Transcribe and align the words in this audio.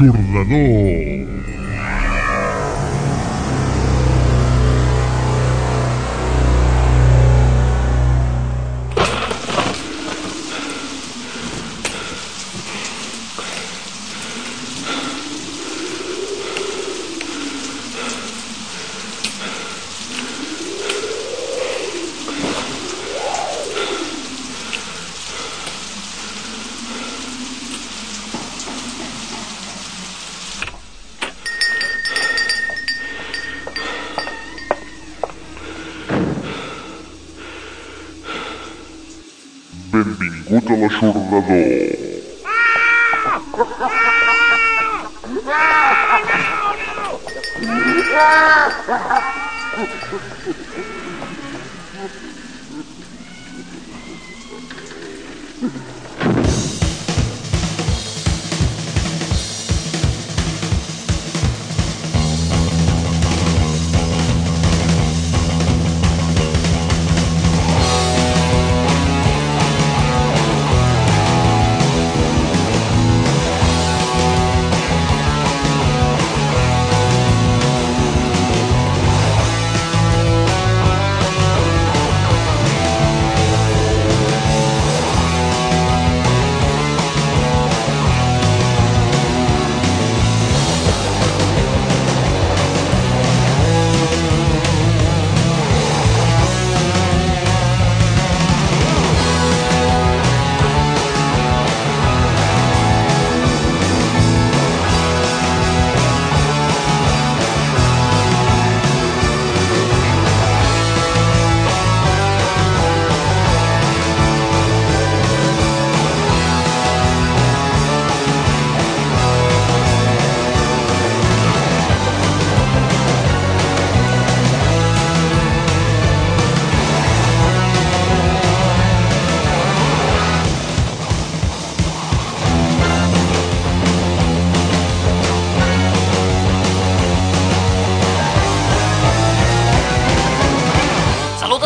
L'Aixordador. 0.00 1.17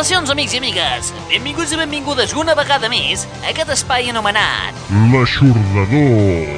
Salutacions, 0.03 0.31
amics 0.33 0.51
i 0.51 0.57
amigues! 0.59 1.09
Benvinguts 1.29 1.71
i 1.71 1.77
benvingudes 1.79 2.33
una 2.35 2.51
vegada 2.59 2.89
més 2.91 3.21
a 3.37 3.53
aquest 3.53 3.69
espai 3.71 4.09
anomenat 4.11 4.75
L'Aixordador. 5.13 6.49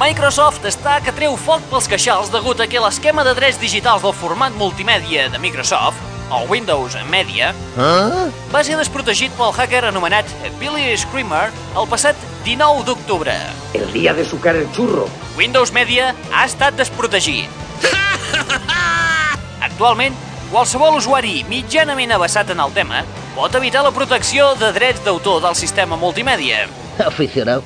Microsoft 0.00 0.64
està 0.70 0.94
que 1.04 1.12
treu 1.12 1.36
foc 1.36 1.66
pels 1.68 1.90
queixals 1.92 2.32
degut 2.32 2.64
a 2.64 2.68
que 2.70 2.80
l'esquema 2.80 3.26
de 3.28 3.36
drets 3.36 3.60
digitals 3.60 4.00
del 4.06 4.16
format 4.16 4.56
multimèdia 4.56 5.28
de 5.28 5.42
Microsoft, 5.42 6.00
el 6.32 6.48
Windows 6.48 6.96
Media, 7.12 7.52
va 7.76 8.64
ser 8.64 8.80
desprotegit 8.80 9.36
pel 9.36 9.52
hacker 9.52 9.84
anomenat 9.90 10.32
Billy 10.56 10.96
Screamer 10.96 11.50
el 11.76 11.92
passat 11.92 12.16
19 12.48 12.88
d'octubre. 12.88 13.36
El 13.76 13.90
día 13.92 14.16
de 14.16 14.24
sucar 14.24 14.56
el 14.56 14.70
churro. 14.72 15.10
Windows 15.36 15.76
Media 15.76 16.14
ha 16.32 16.48
estat 16.48 16.80
desprotegit. 16.80 17.52
Actualment, 19.68 20.16
qualsevol 20.54 20.94
usuari 21.00 21.40
mitjanament 21.50 22.12
avessat 22.14 22.52
en 22.54 22.60
el 22.62 22.70
tema 22.70 23.00
pot 23.34 23.54
evitar 23.58 23.80
la 23.82 23.90
protecció 23.90 24.52
de 24.54 24.68
drets 24.76 25.00
d'autor 25.02 25.40
del 25.42 25.56
sistema 25.58 25.96
multimèdia. 25.98 26.68
Aficionado. 27.02 27.64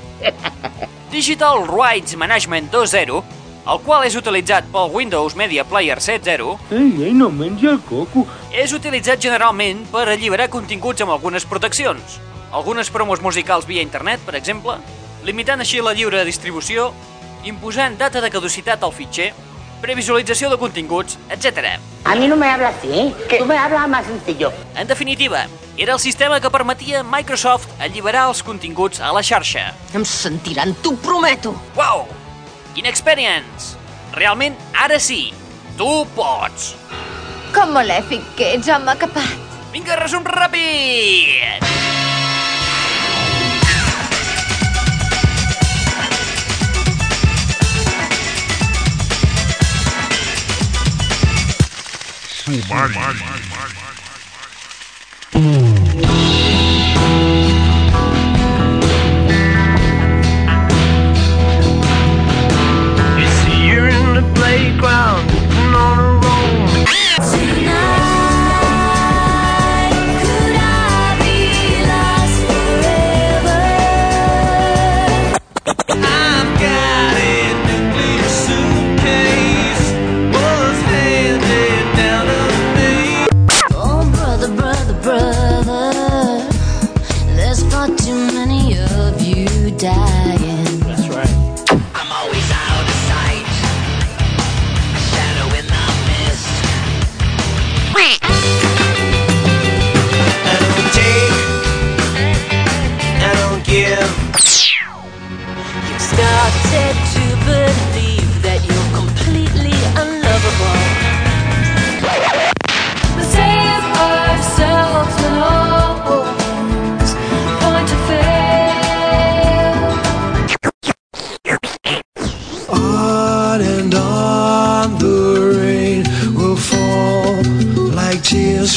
Digital 1.12 1.66
Rights 1.68 2.16
Management 2.16 2.70
2.0, 2.72 3.18
el 3.68 3.80
qual 3.84 4.06
és 4.08 4.16
utilitzat 4.16 4.70
pel 4.72 4.88
Windows 4.94 5.36
Media 5.36 5.66
Player 5.68 5.98
7.0, 6.00 6.54
Ei, 6.72 7.10
ei, 7.10 7.12
no 7.12 7.28
mengi 7.28 7.68
el 7.68 7.82
coco. 7.84 8.24
és 8.56 8.72
utilitzat 8.72 9.20
generalment 9.20 9.84
per 9.92 10.06
alliberar 10.08 10.48
continguts 10.48 11.04
amb 11.04 11.12
algunes 11.12 11.44
proteccions. 11.44 12.16
Algunes 12.56 12.88
promos 12.88 13.20
musicals 13.20 13.68
via 13.68 13.84
internet, 13.84 14.24
per 14.24 14.38
exemple, 14.40 14.78
limitant 15.28 15.60
així 15.60 15.84
la 15.84 15.92
lliure 15.92 16.24
distribució, 16.24 16.94
imposant 17.44 17.98
data 18.00 18.24
de 18.24 18.32
caducitat 18.32 18.82
al 18.82 18.96
fitxer, 18.96 19.34
previsualització 19.80 20.50
de 20.50 20.58
continguts, 20.58 21.18
etc. 21.30 21.78
A 22.04 22.14
mí 22.14 22.28
no 22.28 22.36
me 22.36 22.48
habla 22.48 22.68
así, 22.68 22.88
¿eh? 22.90 23.14
Tú 23.38 23.44
me 23.46 23.56
hablas 23.56 23.88
más 23.88 24.06
sencillo. 24.06 24.52
En 24.76 24.86
definitiva, 24.86 25.46
era 25.76 25.92
el 25.94 26.00
sistema 26.00 26.40
que 26.40 26.50
permetia 26.50 27.00
a 27.00 27.04
Microsoft 27.04 27.68
alliberar 27.80 28.28
els 28.28 28.42
continguts 28.42 29.00
a 29.00 29.12
la 29.14 29.22
xarxa. 29.22 29.68
Em 29.94 30.04
sentiran, 30.04 30.74
t'ho 30.82 30.96
prometo. 31.04 31.54
Wow! 31.76 32.06
Quin 32.74 32.86
experience! 32.90 33.76
Realment, 34.16 34.56
ara 34.74 34.98
sí, 34.98 35.32
tu 35.78 36.02
pots! 36.16 36.72
Com 37.54 37.72
malèfic 37.76 38.24
que 38.36 38.54
ets, 38.56 38.68
home 38.72 38.98
capat. 38.98 39.36
Vinga, 39.72 40.00
resum 40.00 40.26
ràpid! 40.26 42.07
Sumari. 52.48 52.94
You 63.18 63.28
see, 63.28 63.68
you're 63.68 63.88
in 63.88 64.14
the 64.14 64.22
playground, 64.34 65.28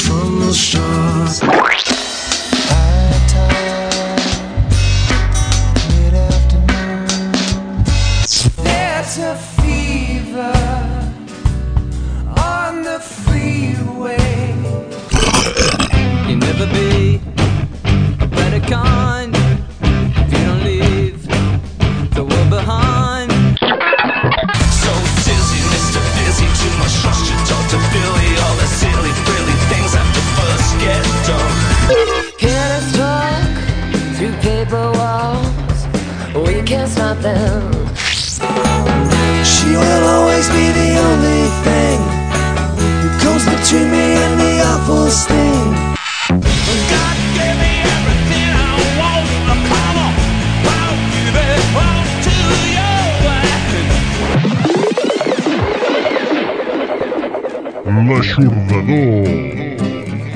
from 0.00 0.40
the 0.40 0.52
stars. 0.52 1.40
There's 8.56 9.18
a 9.18 9.36
fever 9.36 10.52
on 12.38 12.82
the 12.82 13.00
freeway. 13.00 14.18
you 16.28 16.36
never 16.36 16.66
be. 16.66 17.31
L'aixordador. 58.32 59.28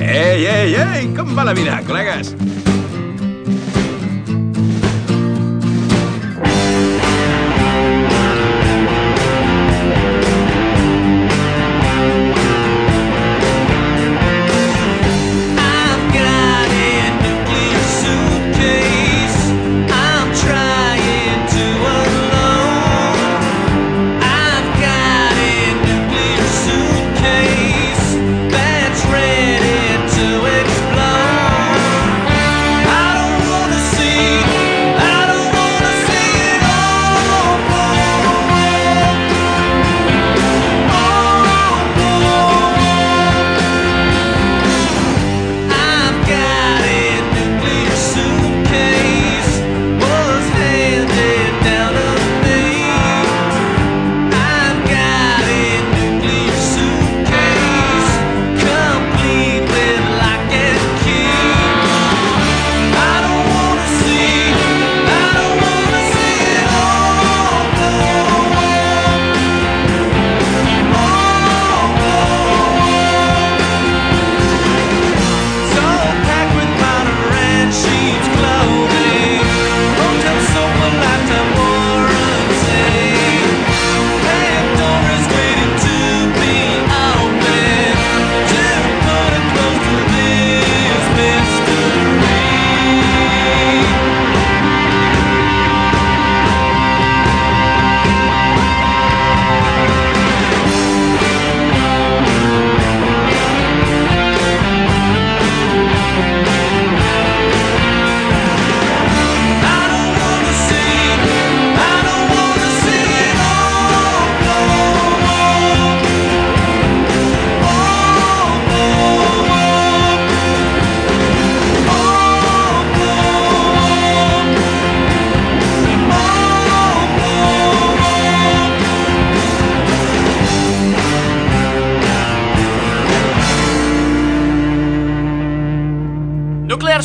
Ei, 0.01 0.45
ei, 0.45 0.75
ei! 0.77 1.09
Com 1.17 1.33
va 1.33 1.47
la 1.49 1.55
vida, 1.57 1.79
col·legues? 1.89 2.35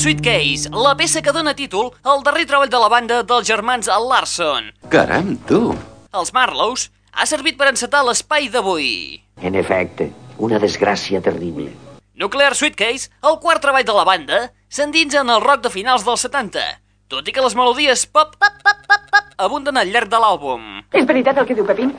Nuclear 0.01 0.17
Suitcase, 0.17 0.69
la 0.73 0.95
peça 0.97 1.21
que 1.21 1.29
dona 1.29 1.51
títol 1.53 1.91
al 2.09 2.23
darrer 2.25 2.47
treball 2.49 2.69
de 2.73 2.79
la 2.81 2.87
banda 2.89 3.19
dels 3.21 3.45
germans 3.45 3.85
Larson. 3.85 4.71
Caram, 4.89 5.35
tu! 5.45 5.75
Els 6.17 6.31
Marlows 6.33 6.87
ha 7.13 7.27
servit 7.29 7.59
per 7.59 7.67
encetar 7.69 8.01
l'espai 8.07 8.47
d'avui. 8.49 9.21
En 9.45 9.53
efecte, 9.53 10.07
una 10.41 10.57
desgràcia 10.57 11.21
terrible. 11.21 11.69
Nuclear 12.17 12.57
Suitcase, 12.57 13.11
el 13.21 13.37
quart 13.45 13.61
treball 13.61 13.85
de 13.85 13.93
la 13.93 14.07
banda, 14.09 14.39
s'endinsa 14.73 15.21
en 15.21 15.29
el 15.29 15.45
rock 15.45 15.67
de 15.67 15.73
finals 15.75 16.07
dels 16.07 16.25
70, 16.25 16.65
tot 17.05 17.29
i 17.29 17.37
que 17.37 17.45
les 17.45 17.53
melodies 17.53 18.07
pop, 18.09 18.33
pop, 18.41 18.57
pop, 18.65 18.81
pop, 18.89 19.05
pop 19.13 19.37
abunden 19.37 19.77
al 19.77 19.93
llarg 19.93 20.09
de 20.09 20.17
l'àlbum. 20.17 20.81
És 20.97 21.05
veritat 21.05 21.37
el 21.37 21.45
que 21.45 21.59
diu 21.61 21.69
Pepín? 21.69 21.93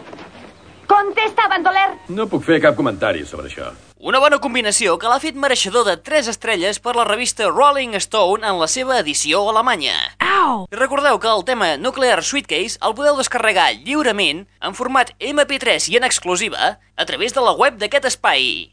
Contesta, 0.90 1.46
bandoler! 1.54 1.92
No 2.10 2.26
puc 2.26 2.50
fer 2.50 2.58
cap 2.66 2.74
comentari 2.74 3.22
sobre 3.22 3.46
això. 3.46 3.70
Una 4.02 4.18
bona 4.18 4.40
combinació 4.42 4.96
que 4.98 5.06
l'ha 5.06 5.20
fet 5.22 5.36
mereixedor 5.38 5.84
de 5.86 5.92
3 6.06 6.26
estrelles 6.32 6.80
per 6.82 6.96
la 6.96 7.04
revista 7.06 7.46
Rolling 7.46 7.92
Stone 8.02 8.42
en 8.42 8.56
la 8.58 8.66
seva 8.66 8.96
edició 8.98 9.44
alemanya. 9.52 9.94
Au! 10.26 10.64
I 10.74 10.80
recordeu 10.80 11.20
que 11.22 11.30
el 11.30 11.44
tema 11.46 11.68
Nuclear 11.78 12.24
Suitcase 12.26 12.80
el 12.82 12.96
podeu 12.98 13.14
descarregar 13.20 13.68
lliurement 13.76 14.42
en 14.58 14.74
format 14.74 15.14
MP3 15.22 15.86
i 15.94 16.00
en 16.00 16.08
exclusiva 16.08 16.72
a 16.96 17.06
través 17.06 17.38
de 17.38 17.46
la 17.46 17.54
web 17.54 17.78
d'aquest 17.78 18.10
espai. 18.10 18.72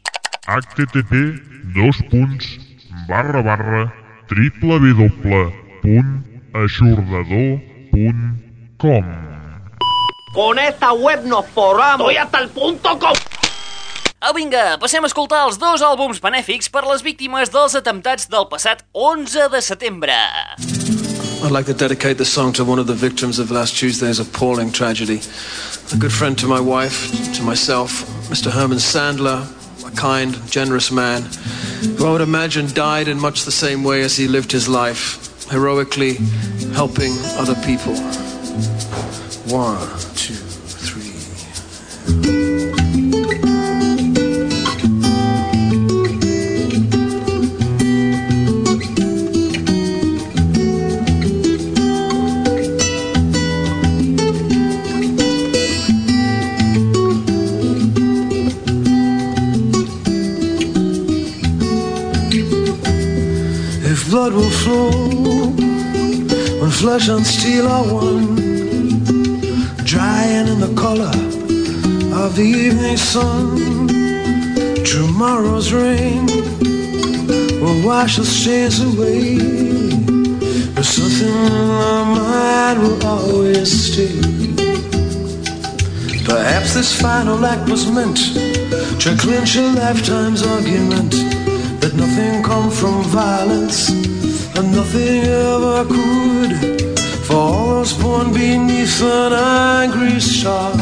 http 0.50 1.22
dos 1.78 2.02
punts 2.10 2.50
barra 3.06 3.46
barra 3.46 3.86
www 4.34 5.42
punt 5.84 6.14
aixordador 6.58 7.60
punt 7.94 8.30
com 8.82 9.14
Con 10.34 10.58
esta 10.58 10.90
web 10.92 11.22
nos 11.22 11.46
forramos. 11.54 12.00
Estoy 12.00 12.16
hasta 12.16 12.40
el 12.40 12.48
punto 12.48 12.98
com... 12.98 13.14
Au 14.22 14.34
vinga, 14.34 14.76
passem 14.76 15.00
a 15.00 15.08
escoltar 15.08 15.46
els 15.46 15.56
dos 15.56 15.80
àlbums 15.80 16.18
benèfics 16.20 16.66
per 16.68 16.82
les 16.84 17.00
víctimes 17.00 17.48
dels 17.48 17.72
atemptats 17.78 18.26
del 18.28 18.44
passat 18.50 18.82
11 18.92 19.46
de 19.48 19.60
setembre. 19.64 20.16
I'd 21.40 21.50
like 21.50 21.64
to 21.64 21.72
dedicate 21.72 22.18
this 22.18 22.28
song 22.28 22.52
to 22.52 22.62
one 22.62 22.78
of 22.78 22.86
the 22.86 22.92
victims 22.92 23.38
of 23.38 23.50
last 23.50 23.78
Tuesday's 23.78 24.20
appalling 24.20 24.72
tragedy. 24.72 25.22
A 25.94 25.96
good 25.96 26.12
friend 26.12 26.36
to 26.36 26.46
my 26.46 26.60
wife, 26.60 27.08
to 27.32 27.42
myself, 27.42 28.04
Mr. 28.28 28.52
Herman 28.52 28.76
Sandler, 28.76 29.48
a 29.88 29.96
kind, 29.96 30.36
generous 30.50 30.92
man, 30.92 31.22
who 31.96 32.04
I 32.04 32.12
would 32.12 32.20
imagine 32.20 32.68
died 32.74 33.08
in 33.08 33.18
much 33.18 33.46
the 33.46 33.56
same 33.64 33.82
way 33.84 34.02
as 34.02 34.18
he 34.18 34.28
lived 34.28 34.52
his 34.52 34.68
life, 34.68 35.48
heroically 35.48 36.18
helping 36.74 37.16
other 37.40 37.56
people. 37.64 37.96
One, 39.48 39.88
two, 40.12 40.36
three. 40.84 42.69
Blood 64.10 64.32
will 64.32 64.50
flow 64.50 64.90
when 66.60 66.70
flesh 66.70 67.08
and 67.08 67.24
steel 67.24 67.68
are 67.68 67.84
one, 67.84 68.34
drying 69.84 70.48
in 70.48 70.58
the 70.58 70.72
color 70.74 71.14
of 72.24 72.34
the 72.34 72.42
evening 72.42 72.96
sun, 72.96 73.86
tomorrow's 74.84 75.72
rain 75.72 76.26
will 77.60 77.86
wash 77.86 78.16
the 78.16 78.24
stains 78.24 78.80
away. 78.80 79.38
But 80.74 80.84
something 80.84 81.28
in 81.28 81.68
my 81.68 82.02
mind 82.18 82.82
will 82.82 83.06
always 83.06 83.70
stay. 83.70 84.18
Perhaps 86.24 86.74
this 86.74 87.00
final 87.00 87.46
act 87.46 87.70
was 87.70 87.88
meant 87.88 88.18
to 89.02 89.16
clinch 89.16 89.54
a 89.54 89.62
lifetime's 89.72 90.42
argument 90.44 91.39
Said 91.90 91.98
nothing 91.98 92.42
come 92.44 92.70
from 92.70 93.02
violence, 93.02 93.88
and 93.88 94.72
nothing 94.72 95.24
ever 95.24 95.84
could. 95.84 96.52
For 97.26 97.34
all 97.34 97.80
was 97.80 97.92
born 97.94 98.32
beneath 98.32 99.02
an 99.02 99.32
angry 99.32 100.20
star. 100.20 100.72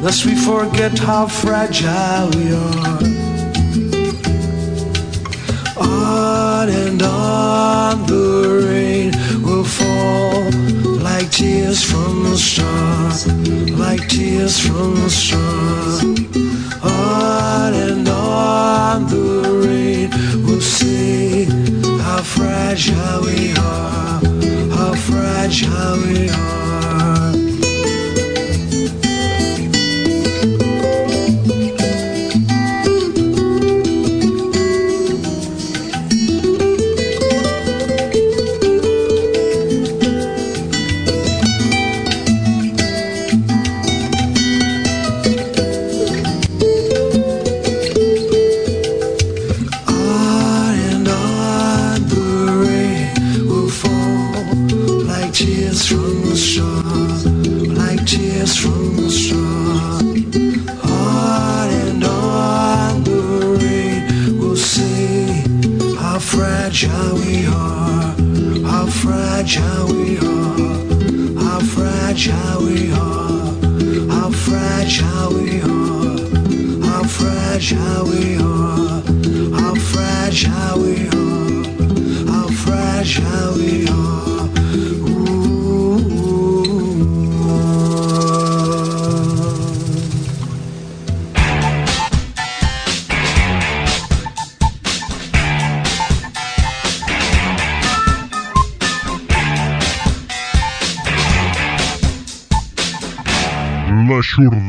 Lest 0.00 0.24
we 0.24 0.34
forget 0.34 0.98
how 0.98 1.26
fragile 1.26 2.30
we 2.36 2.54
are. 2.54 3.02
On 5.76 6.68
and 6.70 7.02
on 7.02 8.06
the 8.06 8.62
rain. 8.64 8.81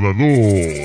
Salvador. 0.03 0.82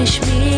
wish 0.00 0.18
me 0.22 0.49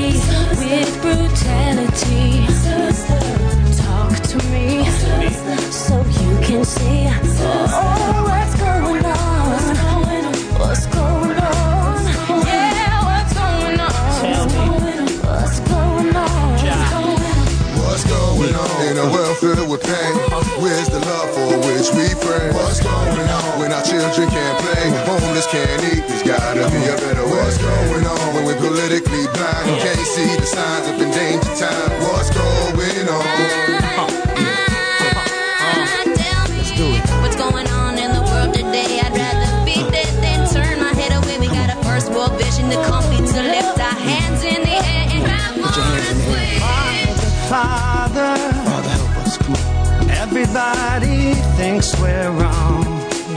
thinks 51.62 51.94
we're 52.00 52.30
wrong. 52.40 52.82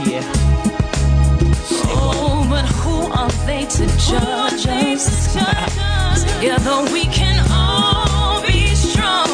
Yeah. 0.04 0.32
Oh, 1.94 2.44
but 2.50 2.66
who 2.82 2.96
are 3.20 3.30
they 3.46 3.64
to 3.76 3.86
judge 4.10 4.66
us? 4.66 5.34
Together 6.24 6.76
we 6.92 7.04
can 7.04 7.38
all 7.52 8.42
be 8.42 8.74
strong. 8.74 9.28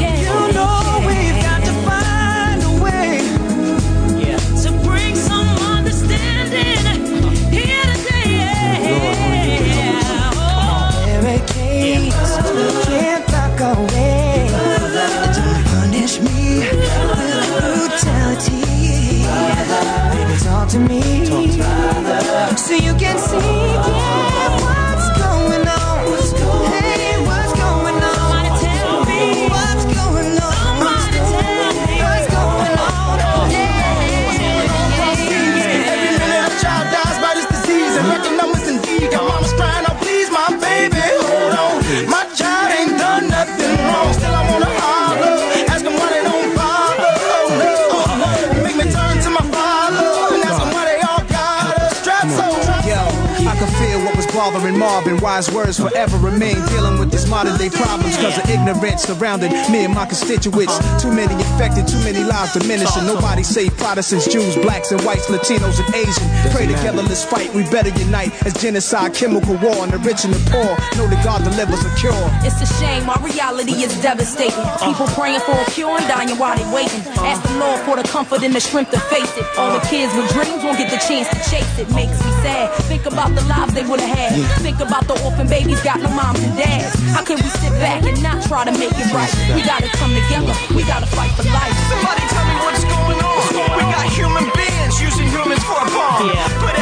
Yeah. 0.00 0.53
you 22.94 23.00
can 23.00 23.18
see 23.18 23.53
bothering 54.52 54.78
Marvin. 54.78 55.16
Wise 55.18 55.50
words 55.50 55.80
forever 55.80 56.16
remain. 56.18 56.56
Dealing 56.68 56.98
with 56.98 57.10
these 57.10 57.28
modern 57.28 57.56
day 57.56 57.70
problems 57.70 58.16
because 58.16 58.36
of 58.36 58.44
ignorance 58.50 59.02
surrounding 59.02 59.50
me 59.72 59.84
and 59.84 59.94
my 59.94 60.04
constituents. 60.04 60.76
Too 61.00 61.12
many 61.12 61.32
infected, 61.32 61.88
too 61.88 61.98
many 62.04 62.20
lives 62.20 62.52
diminishing. 62.52 63.06
Nobody 63.06 63.42
save 63.42 63.76
Protestants, 63.78 64.28
Jews, 64.28 64.56
blacks 64.56 64.92
and 64.92 65.00
whites, 65.02 65.26
Latinos 65.28 65.80
and 65.80 65.88
Asians. 65.94 66.28
Pray 66.52 66.66
together, 66.66 67.02
let's 67.02 67.24
fight. 67.24 67.52
We 67.54 67.62
better 67.70 67.88
unite 67.96 68.32
as 68.44 68.52
genocide, 68.54 69.14
chemical 69.14 69.56
war, 69.64 69.80
and 69.84 69.92
the 69.92 69.98
rich 69.98 70.24
and 70.24 70.34
the 70.34 70.42
poor. 70.52 70.72
Know 70.96 71.08
that 71.08 71.24
God 71.24 71.40
delivers 71.44 71.80
a 71.80 71.92
cure. 71.96 72.12
It's 72.44 72.60
a 72.60 72.68
shame, 72.80 73.08
our 73.08 73.20
reality 73.24 73.80
is 73.80 73.96
devastating. 74.02 74.64
People 74.84 75.06
praying 75.16 75.40
for 75.40 75.56
a 75.56 75.64
cure 75.70 75.96
and 75.96 76.06
dying 76.06 76.36
while 76.36 76.56
they 76.56 76.68
waiting. 76.68 77.00
Ask 77.24 77.40
the 77.48 77.56
Lord 77.56 77.80
for 77.88 77.96
the 77.96 78.06
comfort 78.08 78.42
and 78.42 78.52
the 78.54 78.60
strength 78.60 78.90
to 78.92 79.00
face 79.08 79.32
it. 79.38 79.46
All 79.56 79.72
the 79.72 79.84
kids 79.86 80.12
with 80.14 80.28
dreams 80.36 80.62
won't 80.62 80.76
get 80.76 80.90
the 80.90 81.00
chance 81.00 81.28
to 81.32 81.38
chase 81.48 81.78
it. 81.78 81.88
Makes 81.94 82.20
me 82.20 82.30
sad. 82.44 82.74
Think 82.90 83.06
about 83.06 83.34
the 83.34 83.42
lives 83.48 83.72
they 83.72 83.86
would 83.86 84.00
have 84.00 84.18
had. 84.18 84.33
Think 84.34 84.80
about 84.80 85.06
the 85.06 85.14
orphan 85.22 85.46
babies 85.46 85.80
got 85.82 86.02
no 86.02 86.10
moms 86.10 86.42
and 86.42 86.56
dads. 86.58 86.98
How 87.14 87.22
can 87.22 87.38
we 87.38 87.48
sit 87.62 87.70
back 87.78 88.02
and 88.02 88.20
not 88.20 88.42
try 88.42 88.64
to 88.64 88.72
make 88.72 88.90
it 88.90 89.06
right? 89.14 89.30
We 89.54 89.62
gotta 89.62 89.86
come 89.94 90.10
together. 90.10 90.50
We 90.74 90.82
gotta 90.82 91.06
fight 91.06 91.30
for 91.38 91.46
life. 91.54 91.70
Somebody 91.86 92.26
tell 92.34 92.42
me 92.42 92.56
what's 92.66 92.82
going 92.82 93.20
on. 93.22 93.78
We 93.78 93.82
got 93.94 94.10
human 94.10 94.50
beings 94.58 94.98
using 94.98 95.30
humans 95.30 95.62
for 95.62 95.78
a 95.78 95.86
bomb. 95.86 96.34
But 96.66 96.73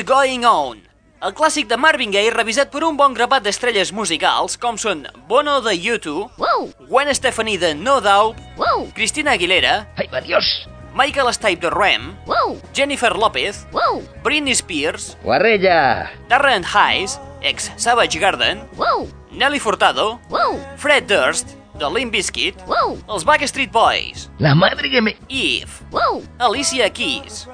What's 0.00 0.08
Going 0.08 0.46
On? 0.48 0.78
El 1.20 1.34
clàssic 1.36 1.66
de 1.68 1.76
Marvin 1.76 2.08
Gaye 2.08 2.30
revisat 2.32 2.70
per 2.72 2.80
un 2.86 2.96
bon 2.96 3.12
grapat 3.12 3.44
d'estrelles 3.44 3.90
musicals 3.92 4.54
com 4.56 4.78
són 4.80 5.02
Bono 5.28 5.58
de 5.60 5.74
U2, 5.76 6.14
Gwen 6.88 7.10
Stefani 7.12 7.58
de 7.60 7.74
No 7.76 7.98
Doubt, 8.00 8.40
Cristina 8.96 9.34
Aguilera, 9.36 9.90
Michael 10.96 11.28
Stipe 11.36 11.60
de 11.66 11.74
Rem, 11.74 12.14
Jennifer 12.72 13.12
Lopez, 13.12 13.66
Britney 14.24 14.56
Spears, 14.56 15.18
Guarrella. 15.20 16.08
Darren 16.32 16.64
Hayes, 16.64 17.20
ex 17.42 17.68
Savage 17.76 18.18
Garden, 18.18 18.64
Nelly 19.32 19.60
Furtado, 19.60 20.18
Fred 20.78 21.12
Durst, 21.12 21.59
de 21.80 21.88
Limp 21.94 22.12
Bizkit, 22.12 22.58
els 23.08 23.24
Backstreet 23.24 23.72
Boys, 23.72 24.28
La 24.38 24.54
madre 24.54 24.90
que 24.92 25.00
me... 25.00 25.14
Eve, 25.28 25.80
Alicia 26.38 26.90
Keys, 26.92 27.46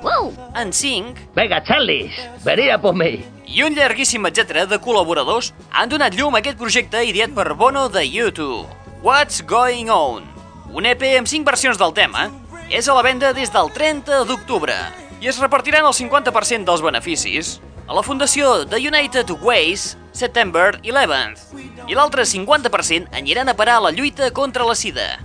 NSYNC 0.64 1.18
Venga, 1.36 1.62
Charlie, 1.64 2.10
venía 2.44 2.78
por 2.80 2.94
mí. 2.94 3.22
i 3.46 3.62
un 3.62 3.76
llarguíssim 3.78 4.26
etcètera 4.26 4.64
de 4.66 4.80
col·laboradors 4.82 5.52
han 5.70 5.88
donat 5.88 6.16
llum 6.18 6.34
a 6.34 6.40
aquest 6.42 6.58
projecte 6.58 7.04
ideat 7.06 7.30
per 7.30 7.54
Bono 7.54 7.86
de 7.88 8.02
U2. 8.02 8.66
What's 9.06 9.38
Going 9.46 9.86
On? 9.94 10.26
Un 10.74 10.86
EP 10.90 11.02
amb 11.20 11.30
5 11.30 11.46
versions 11.46 11.78
del 11.78 11.94
tema 11.94 12.26
és 12.68 12.88
a 12.90 12.96
la 12.98 13.04
venda 13.06 13.30
des 13.32 13.52
del 13.54 13.70
30 13.70 14.24
d'octubre 14.26 14.74
i 15.22 15.30
es 15.30 15.38
repartiran 15.38 15.86
el 15.86 15.94
50% 15.94 16.66
dels 16.66 16.82
beneficis 16.82 17.60
a 17.86 17.94
la 17.94 18.02
fundació 18.02 18.64
The 18.66 18.80
United 18.82 19.30
Ways 19.42 19.94
September 20.12 20.74
11th 20.82 21.86
i 21.86 21.94
l'altre 21.94 22.24
50% 22.26 23.14
aniran 23.14 23.48
a 23.48 23.54
parar 23.54 23.78
la 23.82 23.92
lluita 23.94 24.32
contra 24.34 24.66
la 24.66 24.74
sida. 24.74 25.20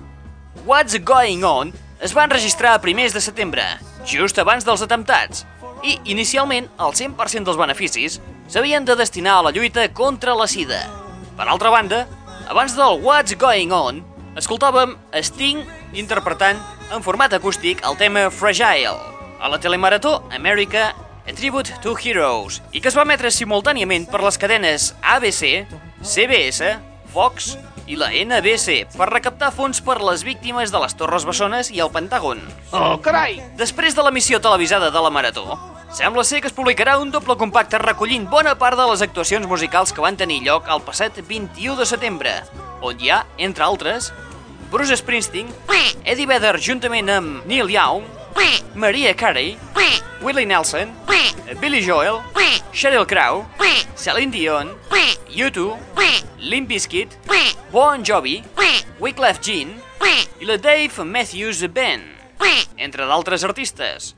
What's 0.65 0.97
Going 1.02 1.43
On 1.43 1.74
es 2.02 2.13
va 2.13 2.26
enregistrar 2.28 2.76
a 2.76 2.82
primers 2.82 3.15
de 3.17 3.21
setembre, 3.21 3.65
just 4.06 4.38
abans 4.41 4.65
dels 4.65 4.84
atemptats, 4.86 5.45
i 5.82 5.97
inicialment 6.13 6.69
el 6.78 6.93
100% 6.93 7.47
dels 7.47 7.58
beneficis 7.58 8.19
s'havien 8.52 8.86
de 8.86 8.95
destinar 8.97 9.39
a 9.39 9.45
la 9.47 9.54
lluita 9.56 9.88
contra 9.93 10.38
la 10.38 10.47
sida. 10.47 10.84
Per 11.38 11.47
altra 11.47 11.74
banda, 11.74 12.06
abans 12.50 12.78
del 12.78 13.02
What's 13.02 13.38
Going 13.41 13.74
On, 13.74 14.04
escoltàvem 14.38 14.97
Sting 15.26 15.65
interpretant 15.97 16.62
en 16.93 17.02
format 17.02 17.34
acústic 17.34 17.82
el 17.88 17.97
tema 17.97 18.30
Fragile 18.30 19.00
a 19.41 19.50
la 19.50 19.58
telemarató 19.58 20.21
America 20.30 20.91
A 21.21 21.34
Tribute 21.34 21.75
to 21.84 21.93
Heroes 21.93 22.62
i 22.73 22.79
que 22.81 22.89
es 22.89 22.95
va 22.97 23.03
emetre 23.05 23.29
simultàniament 23.29 24.07
per 24.10 24.23
les 24.23 24.39
cadenes 24.41 24.88
ABC, 25.05 25.67
CBS, 26.01 26.71
Fox 27.13 27.51
i 27.86 27.97
la 27.99 28.10
NBC 28.10 28.88
per 28.95 29.10
recaptar 29.12 29.51
fons 29.53 29.84
per 29.86 29.99
les 30.01 30.23
víctimes 30.25 30.73
de 30.73 30.79
les 30.81 30.95
Torres 30.97 31.27
Bessones 31.27 31.69
i 31.69 31.84
el 31.84 31.91
Pentàgon. 31.93 32.41
Oh, 32.73 32.95
carai! 33.05 33.38
Després 33.60 33.93
de 33.93 34.01
l'emissió 34.01 34.39
televisada 34.41 34.89
de 34.89 35.03
la 35.03 35.12
Marató, 35.13 35.60
sembla 35.93 36.25
ser 36.25 36.41
que 36.41 36.49
es 36.49 36.57
publicarà 36.57 36.97
un 36.97 37.13
doble 37.13 37.38
compacte 37.38 37.77
recollint 37.84 38.25
bona 38.31 38.55
part 38.57 38.79
de 38.79 38.88
les 38.89 39.03
actuacions 39.05 39.45
musicals 39.45 39.93
que 39.93 40.01
van 40.01 40.17
tenir 40.17 40.41
lloc 40.47 40.71
el 40.73 40.81
passat 40.88 41.21
21 41.21 41.77
de 41.77 41.86
setembre, 41.86 42.34
on 42.81 42.97
hi 42.97 43.13
ha, 43.13 43.21
entre 43.38 43.67
altres, 43.67 44.10
Bruce 44.73 44.97
Springsteen, 44.97 45.53
Eddie 46.01 46.25
Vedder 46.25 46.55
juntament 46.57 47.13
amb 47.13 47.45
Neil 47.45 47.69
Young, 47.69 48.10
Maria 48.76 49.13
Carey, 49.13 49.58
Willie 50.22 50.46
Nelson, 50.46 50.94
Billy 51.60 51.82
Joel, 51.82 52.22
Sheryl 52.74 53.06
Crow, 53.08 53.46
Celine 53.96 54.32
Dion, 54.32 54.72
U2, 55.30 55.78
Limp 56.39 56.70
Bizkit, 56.70 57.10
Bon 57.72 58.04
Jovi, 58.04 58.44
Wyclef 59.00 59.39
Jean 59.41 59.76
i 60.39 60.46
la 60.46 60.58
Dave 60.58 61.04
Matthews 61.06 61.62
Band, 61.70 62.04
entre 62.78 63.06
d'altres 63.06 63.44
artistes. 63.44 64.15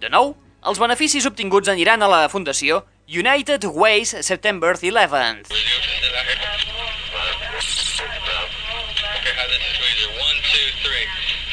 De 0.00 0.08
nou, 0.12 0.34
els 0.64 0.78
beneficis 0.80 1.26
obtinguts 1.26 1.68
aniran 1.72 2.02
a 2.02 2.08
la 2.08 2.28
fundació 2.28 2.82
United 3.08 3.64
Ways 3.64 4.14
September 4.20 4.74
11th. 4.76 5.52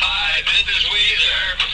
Hi, 0.01 0.41
this 0.43 0.67
is 0.67 0.83
Weezer. 0.91 1.70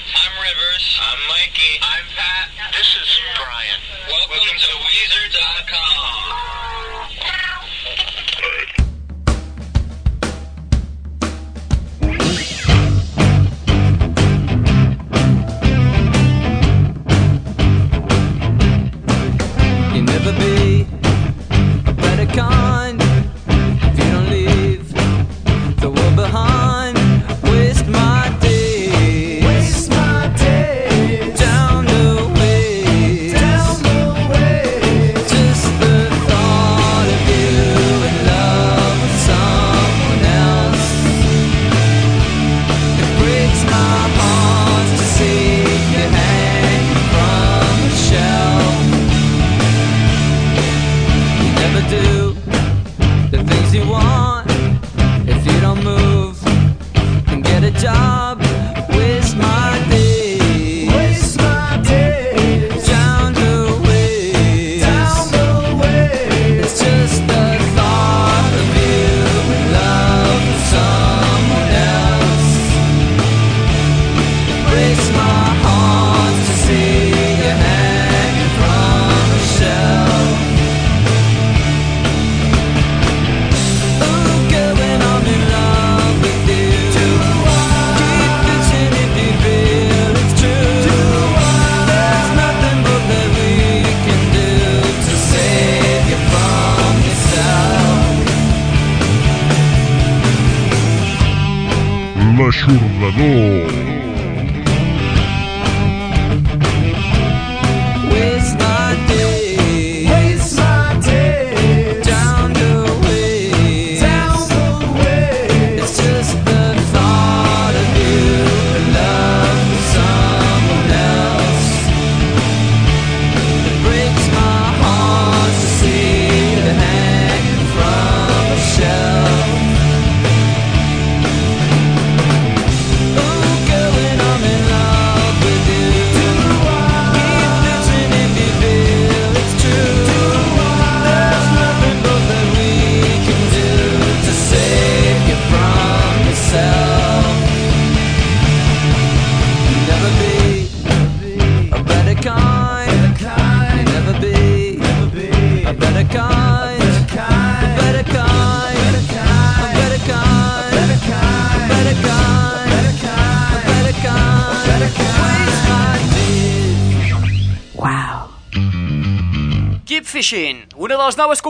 I'm 0.48 0.56
Rivers. 0.56 1.00
I'm 1.02 1.20
Mikey. 1.28 1.80
I'm 1.82 2.06
Pat. 2.16 2.50
This 2.72 2.96
is 2.96 3.20
Brian. 3.36 3.82
Welcome, 4.08 4.58
to 4.58 4.72
Weezer.com. 4.86 5.98
You'll 19.94 20.06
never 20.06 20.32
be 20.32 20.97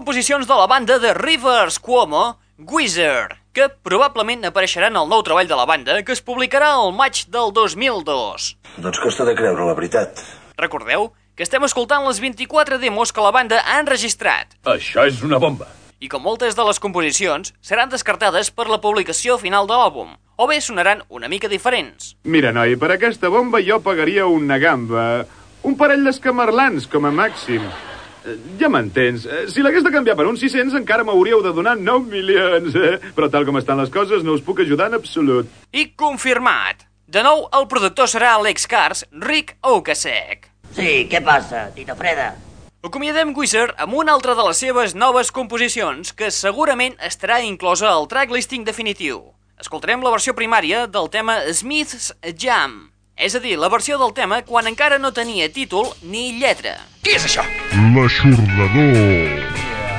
composicions 0.08 0.48
de 0.48 0.56
la 0.56 0.68
banda 0.68 1.00
de 1.00 1.14
Rivers 1.14 1.80
Cuomo, 1.80 2.40
Wizard, 2.58 3.34
que 3.52 3.66
probablement 3.68 4.46
apareixerà 4.48 4.88
en 4.88 4.96
el 4.96 5.10
nou 5.12 5.20
treball 5.20 5.50
de 5.50 5.56
la 5.60 5.66
banda 5.68 5.98
que 6.08 6.14
es 6.16 6.22
publicarà 6.24 6.70
al 6.78 6.94
maig 6.96 7.26
del 7.28 7.52
2002. 7.52 8.46
Doncs 8.86 9.02
costa 9.04 9.26
de 9.28 9.34
creure, 9.36 9.66
la 9.68 9.74
veritat. 9.76 10.22
Recordeu 10.56 11.10
que 11.36 11.44
estem 11.44 11.66
escoltant 11.68 12.08
les 12.08 12.22
24 12.24 12.80
demos 12.80 13.12
que 13.12 13.26
la 13.26 13.34
banda 13.36 13.60
ha 13.68 13.82
enregistrat 13.82 14.56
Això 14.64 15.04
és 15.12 15.20
una 15.28 15.42
bomba. 15.44 15.68
i 16.00 16.08
com 16.08 16.24
moltes 16.24 16.56
de 16.56 16.64
les 16.64 16.80
composicions 16.80 17.52
seran 17.60 17.92
descartades 17.92 18.48
per 18.48 18.70
la 18.72 18.80
publicació 18.80 19.36
final 19.36 19.68
de 19.68 19.76
l'àlbum, 19.76 20.16
o 20.38 20.48
bé 20.48 20.62
sonaran 20.62 21.04
una 21.10 21.28
mica 21.28 21.52
diferents. 21.52 22.16
Mira, 22.24 22.56
noi, 22.56 22.80
per 22.80 22.94
aquesta 22.96 23.28
bomba 23.28 23.60
jo 23.60 23.82
pagaria 23.84 24.26
una 24.26 24.56
gamba. 24.58 25.26
Un 25.68 25.76
parell 25.76 26.08
d'escamarlans, 26.08 26.88
com 26.88 27.04
a 27.04 27.12
màxim. 27.12 27.68
Ja 28.60 28.70
m'entens. 28.70 29.26
Eh, 29.26 29.46
Si 29.48 29.62
l'hagués 29.62 29.84
de 29.86 29.92
canviar 29.94 30.16
per 30.20 30.26
uns 30.28 30.40
600 30.44 30.76
encara 30.80 31.04
m'hauríeu 31.08 31.42
de 31.46 31.54
donar 31.54 31.78
9 31.78 32.10
milions. 32.12 32.76
Eh? 32.76 32.98
Però 33.16 33.30
tal 33.32 33.46
com 33.46 33.58
estan 33.58 33.80
les 33.82 33.90
coses 33.94 34.24
no 34.24 34.34
us 34.34 34.42
puc 34.44 34.60
ajudar 34.62 34.90
en 34.92 35.00
absolut. 35.00 35.48
I 35.72 35.92
confirmat! 35.96 36.84
De 37.08 37.22
nou, 37.24 37.46
el 37.56 37.68
productor 37.72 38.10
serà 38.12 38.34
l'ex 38.44 38.68
Cars, 38.68 39.06
Rick 39.12 39.56
Ocasek. 39.64 40.50
Sí, 40.76 41.08
què 41.08 41.22
passa, 41.24 41.70
Tito 41.76 41.96
Freda? 41.96 42.34
Acomiadem 42.84 43.32
Wizard 43.36 43.80
amb 43.80 43.96
una 43.96 44.12
altra 44.14 44.36
de 44.36 44.44
les 44.48 44.60
seves 44.60 44.94
noves 44.96 45.32
composicions 45.32 46.12
que 46.14 46.30
segurament 46.32 46.94
estarà 47.04 47.40
inclosa 47.44 47.88
al 47.90 48.06
tracklisting 48.12 48.68
definitiu. 48.68 49.22
Escoltarem 49.58 50.04
la 50.04 50.12
versió 50.14 50.36
primària 50.38 50.84
del 50.88 51.08
tema 51.10 51.40
Smith's 51.56 52.12
Jam, 52.38 52.92
és 53.18 53.36
a 53.36 53.40
dir, 53.42 53.56
la 53.58 53.70
versió 53.74 53.98
del 53.98 54.14
tema 54.14 54.44
quan 54.46 54.70
encara 54.70 55.00
no 55.02 55.12
tenia 55.12 55.50
títol 55.50 55.90
ni 56.06 56.30
lletra. 56.38 56.78
Què 57.02 57.18
és 57.18 57.26
això? 57.26 57.46
L'aixordador. 57.96 59.42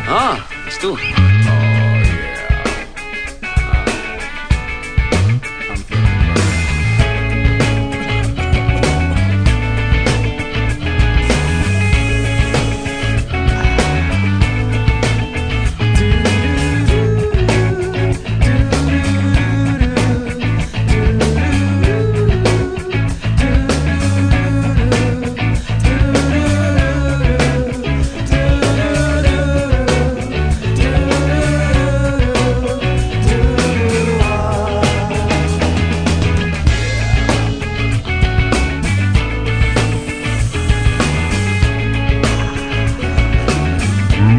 Ah, 0.09 0.38
és 0.70 0.78
tu. 0.78 0.94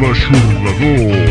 L'aixordador. 0.00 1.29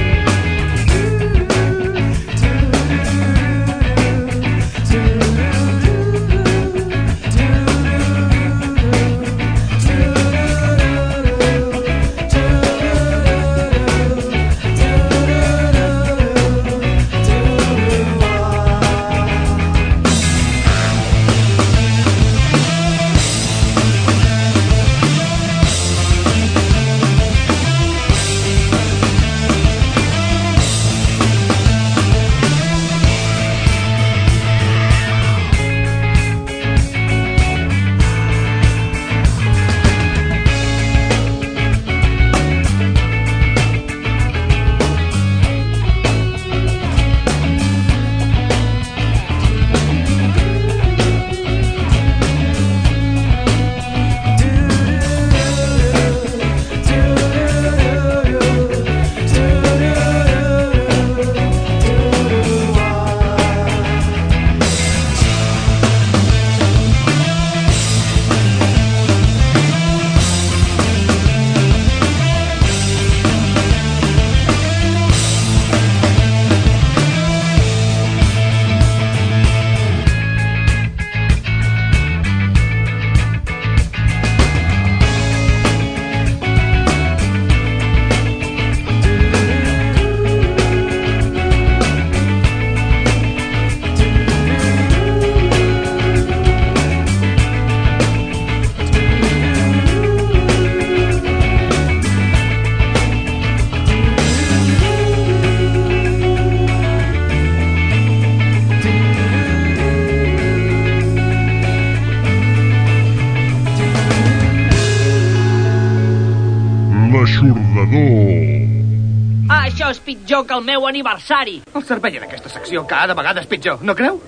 El 120.60 120.66
meu 120.68 120.86
aniversari. 120.88 121.62
El 121.74 121.84
servei 121.88 122.18
en 122.20 122.28
aquesta 122.28 122.52
secció 122.52 122.86
cada 122.88 123.16
vegada 123.18 123.42
és 123.44 123.48
pitjor, 123.48 123.80
no 123.82 123.96
creu? 123.96 124.20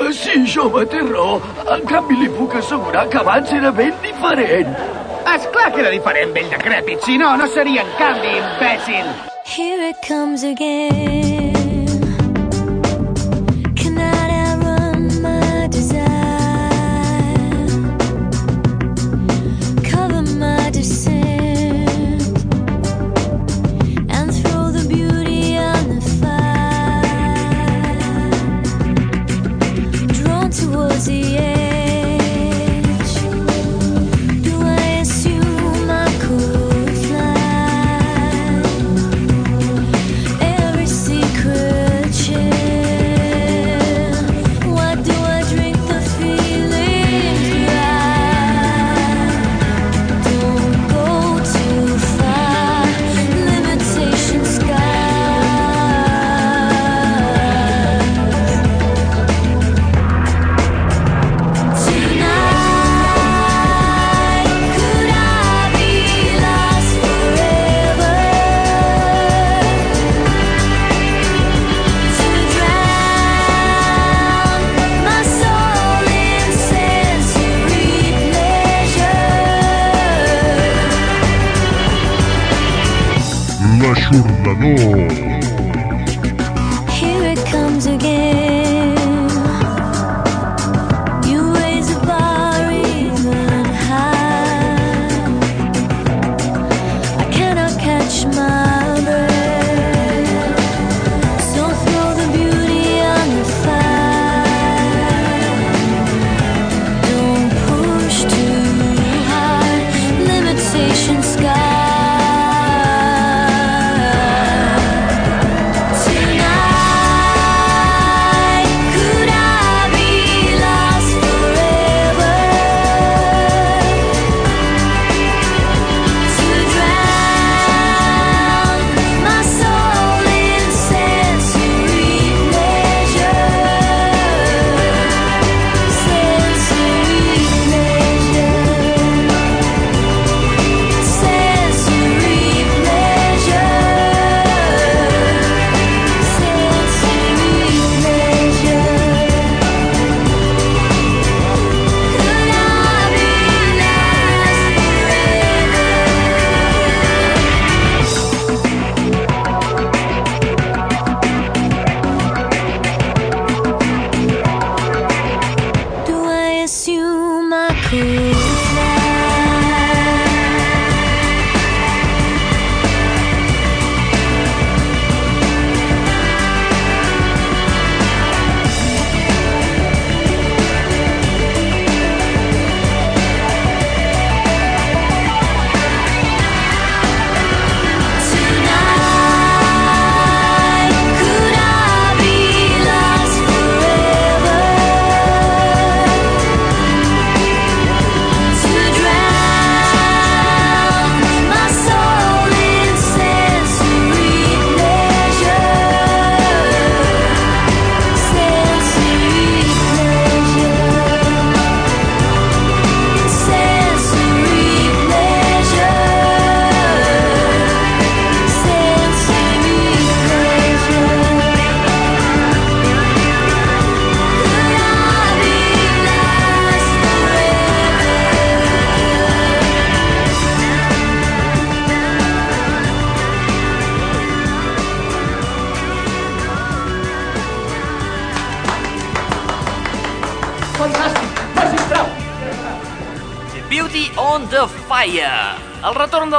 Eh, 0.00 0.12
Sí, 0.16 0.38
jove, 0.48 0.86
té 0.90 1.00
raó. 1.04 1.40
En 1.74 1.84
canvi, 1.90 2.16
li 2.22 2.28
puc 2.38 2.54
assegurar 2.60 3.08
que 3.12 3.18
abans 3.20 3.52
era 3.52 3.70
ben 3.70 3.92
diferent. 4.02 4.72
És 5.34 5.46
clar 5.52 5.70
que 5.74 5.80
era 5.84 5.90
diferent, 5.92 6.32
vell 6.36 6.50
decrèpit. 6.52 7.02
Si 7.04 7.18
no, 7.18 7.36
no 7.36 7.46
seria 7.48 7.82
en 7.82 7.92
canvi, 7.98 8.36
imbècil. 8.40 9.14
Here 9.44 9.90
it 9.90 9.96
comes 10.08 10.42
again. 10.44 11.33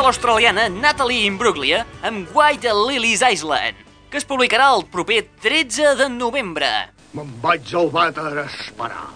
L'australiana 0.06 0.68
Natalie 0.70 1.26
Imbruglia 1.26 1.80
amb 2.06 2.30
White 2.30 2.70
Lilies 2.78 3.24
Island, 3.26 3.80
que 4.12 4.20
es 4.20 4.28
publicarà 4.30 4.68
el 4.76 4.84
proper 4.94 5.24
13 5.42 5.96
de 5.98 6.10
novembre. 6.14 6.68
Me'n 7.18 7.32
vaig 7.42 7.72
al 7.74 7.90
vàter 7.90 8.28
a 8.28 8.44
esperar. 8.44 9.08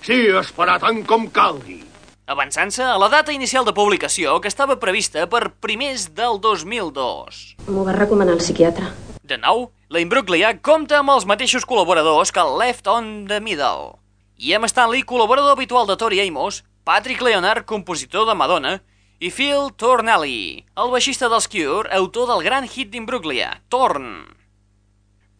Sí, 0.00 0.16
a 0.32 0.40
esperar 0.40 0.78
tant 0.80 1.02
com 1.04 1.26
calgui. 1.28 1.82
Avançant-se 2.24 2.86
a 2.88 2.96
la 2.96 3.10
data 3.12 3.34
inicial 3.36 3.68
de 3.68 3.76
publicació, 3.76 4.38
que 4.40 4.48
estava 4.48 4.78
prevista 4.80 5.26
per 5.28 5.50
primers 5.60 6.08
del 6.16 6.40
2002. 6.40 7.44
M'ho 7.68 7.84
va 7.84 7.98
recomanar 7.98 8.38
el 8.38 8.40
psiquiatre. 8.40 8.88
De 9.20 9.36
nou, 9.36 9.66
la 9.92 10.00
Imbruglia 10.00 10.54
compta 10.56 11.02
amb 11.02 11.12
els 11.18 11.28
mateixos 11.28 11.68
col·laboradors 11.68 12.32
que 12.32 12.40
el 12.40 12.56
Left 12.62 12.88
on 12.88 13.26
the 13.28 13.42
Middle. 13.44 13.98
I 14.40 14.56
amb 14.56 14.72
Stanley, 14.72 15.04
col·laborador 15.04 15.58
habitual 15.58 15.90
de 15.90 16.00
Tori 16.00 16.24
Amos, 16.24 16.64
Patrick 16.88 17.20
Leonard, 17.20 17.68
compositor 17.68 18.24
de 18.24 18.38
Madonna, 18.40 18.78
i 19.20 19.28
Phil 19.28 19.68
Tornelli, 19.76 20.64
el 20.80 20.90
baixista 20.94 21.28
dels 21.28 21.44
Cure, 21.52 21.90
autor 21.92 22.30
del 22.30 22.40
gran 22.46 22.64
hit 22.64 22.88
d'Imbruglia, 22.88 23.50
Torn. 23.68 24.24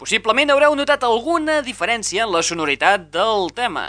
Possiblement 0.01 0.53
haureu 0.53 0.77
notat 0.77 1.05
alguna 1.09 1.61
diferència 1.65 2.27
en 2.27 2.33
la 2.35 2.43
sonoritat 2.45 3.09
del 3.15 3.49
tema. 3.57 3.87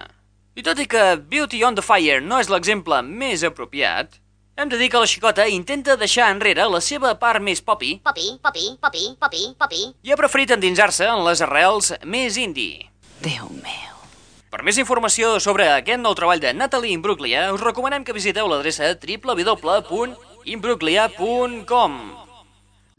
I 0.55 0.63
tot 0.63 0.79
i 0.79 0.87
que 0.87 1.03
Beauty 1.19 1.59
on 1.67 1.75
the 1.75 1.83
Fire 1.83 2.23
no 2.23 2.39
és 2.39 2.47
l'exemple 2.51 3.01
més 3.03 3.43
apropiat, 3.43 4.15
hem 4.55 4.71
de 4.71 4.79
dir 4.79 4.87
que 4.93 4.99
la 5.03 5.11
xicota 5.11 5.47
intenta 5.51 5.99
deixar 5.99 6.31
enrere 6.31 6.67
la 6.71 6.81
seva 6.83 7.13
part 7.19 7.43
més 7.43 7.63
popi 7.63 7.97
Papi, 8.03 8.27
papi, 8.43 8.67
papi, 8.79 9.05
papi, 9.19 9.45
papi. 9.59 9.85
i 10.03 10.11
ha 10.11 10.19
preferit 10.19 10.55
endinsar-se 10.55 11.07
en 11.07 11.23
les 11.27 11.43
arrels 11.43 11.93
més 12.03 12.39
indie. 12.39 12.87
Déu 13.23 13.51
meu. 13.59 14.00
Per 14.51 14.65
més 14.67 14.75
informació 14.81 15.37
sobre 15.39 15.63
aquest 15.71 16.01
nou 16.03 16.11
treball 16.11 16.41
de 16.43 16.49
Natalie 16.51 16.91
Imbruglia, 16.91 17.55
us 17.55 17.61
recomanem 17.63 18.03
que 18.03 18.11
visiteu 18.11 18.51
l'adreça 18.51 18.83
www.imbruglia.com. 18.99 21.93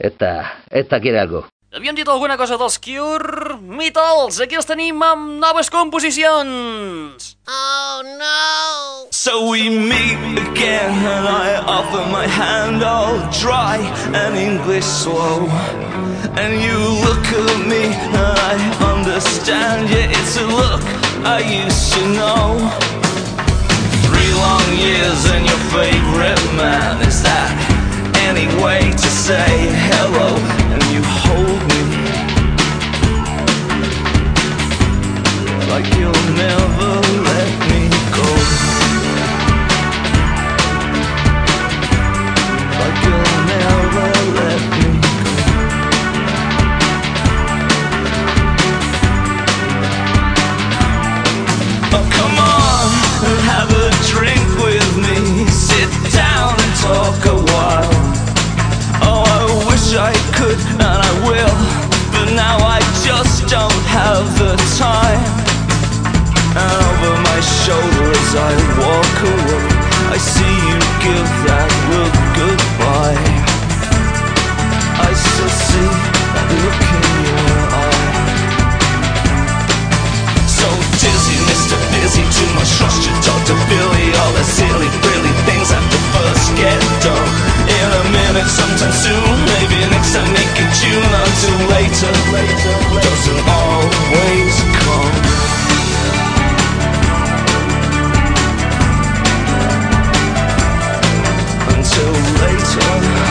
Esta, 0.01 0.65
esta 0.71 0.99
quiere 0.99 1.19
algo. 1.21 1.45
Havíem 1.73 1.95
dit 1.97 2.07
alguna 2.09 2.37
cosa 2.41 2.57
dels 2.57 2.79
Cure? 2.81 3.57
Mítals, 3.61 4.41
aquí 4.41 4.55
els 4.57 4.65
tenim 4.65 4.97
amb 5.05 5.37
noves 5.41 5.69
composicions! 5.69 7.37
Oh 7.45 8.01
no! 8.01 9.09
So 9.13 9.49
we 9.51 9.69
meet 9.69 10.17
again, 10.41 11.05
and 11.05 11.27
I 11.29 11.61
offer 11.69 12.01
my 12.09 12.25
hand 12.25 12.81
all 12.81 13.21
dry 13.29 13.77
and 14.17 14.33
English 14.35 14.89
slow. 14.89 15.45
And 16.33 16.57
you 16.65 16.81
look 17.05 17.21
at 17.29 17.61
me, 17.69 17.93
and 17.93 18.41
I 18.41 18.57
understand. 18.89 19.85
Yeah, 19.89 20.09
it's 20.09 20.37
a 20.41 20.47
look 20.49 21.12
I 21.25 21.39
used 21.39 21.93
to 21.93 22.01
know. 22.09 22.59
Three 24.03 24.31
long 24.33 24.67
years 24.75 25.25
and 25.31 25.45
your 25.45 25.61
favorite 25.71 26.43
man. 26.59 27.01
Is 27.07 27.23
that 27.23 27.55
any 28.27 28.47
way 28.61 28.91
to 28.91 29.09
say 29.25 29.71
hello? 29.87 30.35
And 30.73 30.83
you 30.91 31.01
hold 31.23 31.61
me 31.71 31.81
like 35.71 35.87
you'll 35.95 36.23
never 36.35 37.32
talk 56.83 57.25
a 57.31 57.37
while. 57.51 57.95
Oh, 59.07 59.23
I 59.23 59.43
wish 59.71 59.95
I 59.95 60.11
could 60.35 60.59
and 60.75 60.83
I 60.83 61.11
will, 61.23 61.55
but 62.11 62.27
now 62.35 62.57
I 62.59 62.79
just 63.07 63.47
don't 63.47 63.83
have 63.87 64.27
the 64.35 64.53
time. 64.75 65.23
And 66.59 66.71
over 66.91 67.13
my 67.23 67.39
shoulder 67.63 68.05
as 68.11 68.31
I 68.35 68.51
walk 68.83 69.17
away, 69.31 69.63
I 70.11 70.17
see 70.19 70.55
you 70.67 70.77
give 71.07 71.29
that 71.47 71.69
look 71.91 72.15
goodbye. 72.35 73.23
I 75.07 75.11
still 75.15 75.53
see 75.67 75.89
that 76.35 76.47
look 76.59 76.79
in 76.99 77.05
your 77.31 77.59
eye. 77.79 78.11
So 80.59 80.67
dizzy, 80.99 81.37
Mr. 81.47 81.75
Busy, 81.95 82.23
too 82.27 82.49
much 82.59 82.71
trust 82.75 83.07
your 83.07 83.17
Dr. 83.23 83.57
Billy. 83.71 83.83
All 83.83 83.92
to 86.47 86.55
get 86.55 86.79
done. 87.01 87.31
In 87.67 87.89
a 88.01 88.03
minute, 88.11 88.49
sometime 88.49 88.91
soon, 88.91 89.35
maybe 89.53 89.77
next 89.91 90.13
time, 90.13 90.27
make 90.33 90.55
it 90.59 90.71
June 90.79 91.13
until 91.23 91.59
later. 91.71 92.13
Doesn't 92.99 93.47
always 93.47 94.55
come. 94.83 95.13
Until 101.71 102.13
later. 102.41 103.22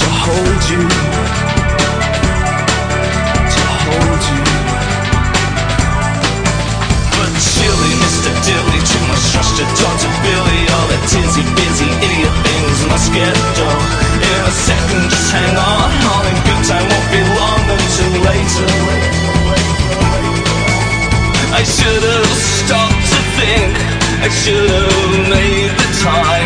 To 0.00 0.08
hold 0.24 0.62
you, 0.72 0.82
to 3.54 3.64
hold 3.82 4.22
you. 4.30 4.42
But 7.16 7.32
chilly, 7.40 7.92
Mr. 8.04 8.30
Dilly, 8.44 8.78
too 8.84 9.02
much 9.08 9.24
trust 9.32 9.56
to 9.56 9.64
Dr. 9.80 10.12
Billy. 10.24 10.60
All 10.74 10.86
the 10.92 11.00
tizzy, 11.08 11.44
busy, 11.56 11.88
idiot 12.04 12.34
things 12.44 12.78
must 12.92 13.08
get. 13.12 13.36
In 14.20 14.40
a 14.44 14.52
second, 14.52 15.04
just 15.10 15.32
hang 15.32 15.56
on. 15.56 15.90
Good 16.44 16.62
time 16.68 16.86
won't 16.92 17.08
be 17.10 17.22
long 17.40 17.62
until 17.74 18.12
later. 18.28 18.70
I 21.56 21.62
should 21.64 22.04
have 22.04 22.32
stopped 22.60 23.06
to 23.12 23.20
think. 23.38 23.72
I 24.20 24.28
should 24.28 24.70
have 24.70 25.28
made 25.30 25.70
the 25.80 25.88
time. 26.04 26.45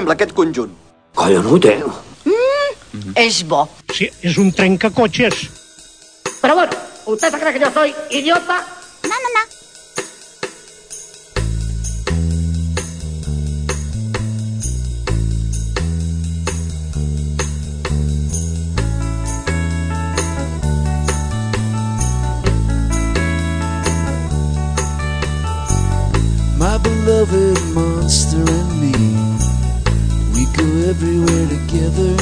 sembla 0.00 0.16
aquest 0.16 0.32
conjunt? 0.32 0.72
Collonut, 1.18 1.66
eh? 1.68 1.82
Mm, 2.24 3.12
és 3.20 3.42
bo. 3.44 3.66
Sí, 3.92 4.08
és 4.24 4.38
un 4.40 4.52
trencacotxes. 4.56 5.42
Pero 6.40 6.54
bueno, 6.54 6.72
¿usted 7.06 7.30
se 7.30 7.38
cree 7.38 7.52
que 7.52 7.60
yo 7.60 7.70
soy 7.72 7.94
idiota? 8.10 8.64
No, 9.04 9.16
no, 9.24 9.28
no. 9.36 9.44
My 26.58 26.78
beloved 26.78 27.58
monster 27.74 28.49
and 30.60 30.72
me, 30.72 30.76
we 30.76 30.82
go 30.82 30.90
everywhere 30.90 31.48
together. 31.48 32.16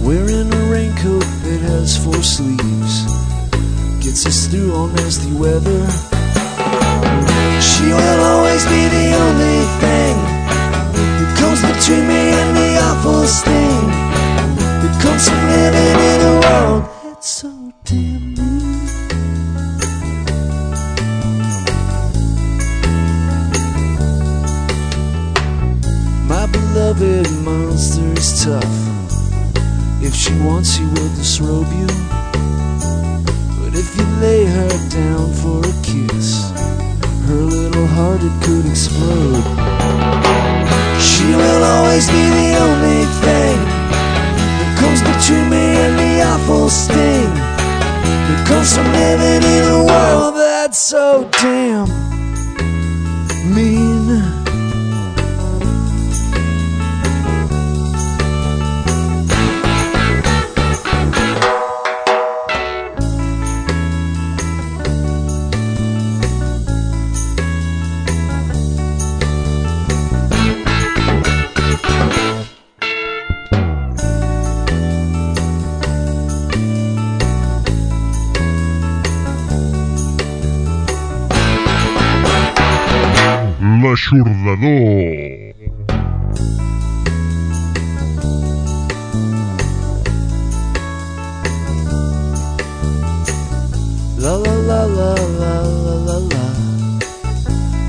Wearing 0.00 0.52
a 0.52 0.70
raincoat 0.70 1.24
that 1.42 1.60
has 1.62 1.96
four 2.02 2.22
sleeves. 2.22 3.04
gets 4.04 4.26
us 4.26 4.46
through 4.46 4.74
all 4.74 4.88
nasty 4.88 5.32
weather. 5.32 5.86
She 7.60 7.86
will 7.86 8.20
always 8.20 8.64
be 8.64 8.88
the 8.88 9.16
only 9.16 9.60
thing 9.80 10.16
that 11.18 11.36
comes 11.38 11.60
between 11.62 12.06
me 12.08 12.32
and 12.32 12.56
the 12.56 12.78
awful 12.82 13.24
sting 13.26 13.88
that 14.82 15.00
comes 15.02 15.28
from 15.28 15.48
living 15.48 15.98
in 16.12 16.20
a 16.20 16.40
world 16.40 16.84
that's 17.04 17.28
so 17.28 17.72
damn 17.84 18.23
beloved 26.84 27.30
monster 27.42 28.12
is 28.12 28.44
tough. 28.44 28.76
If 30.02 30.14
she 30.14 30.34
wants, 30.40 30.76
she 30.76 30.82
will 30.82 31.08
disrobe 31.16 31.72
you. 31.72 31.86
But 33.56 33.72
if 33.72 33.96
you 33.96 34.04
lay 34.20 34.44
her 34.44 34.68
down 34.90 35.32
for 35.32 35.60
a 35.64 35.74
kiss, 35.82 36.50
her 37.26 37.40
little 37.40 37.86
heart 37.86 38.20
it 38.22 38.36
could 38.44 38.66
explode. 38.66 39.44
She 41.00 41.24
will 41.24 41.64
always 41.64 42.06
be 42.08 42.24
the 42.40 42.52
only 42.66 43.04
thing 43.24 43.58
that 44.58 44.76
comes 44.78 45.00
between 45.00 45.48
me 45.48 45.64
and 45.84 45.98
the 45.98 46.22
awful 46.22 46.68
sting 46.68 47.32
that 48.28 48.44
comes 48.46 48.76
from 48.76 48.92
living 48.92 49.42
in 49.56 49.64
a 49.72 49.84
world 49.84 50.34
that's 50.36 50.78
so 50.78 51.26
damn 51.40 52.13
L'aixordador. 84.04 85.54
La 94.18 94.36
la 94.36 94.54
la 94.68 94.80
la 94.92 95.14
la 95.40 95.54
la 95.84 95.94
la 96.04 96.18
la 96.28 96.44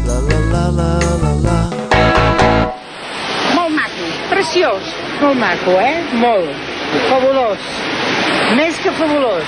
La 0.06 0.18
la 0.30 0.40
la 0.54 0.64
la 0.78 0.88
la 1.24 1.34
la 1.44 1.58
Molt 3.56 3.76
maco, 3.76 4.08
preciós, 4.30 4.96
molt 5.20 5.38
maco, 5.38 5.72
eh? 5.82 6.00
Molt. 6.14 6.50
Fabulós. 7.10 7.60
Més 8.56 8.80
que 8.80 8.92
fabulós. 8.92 9.44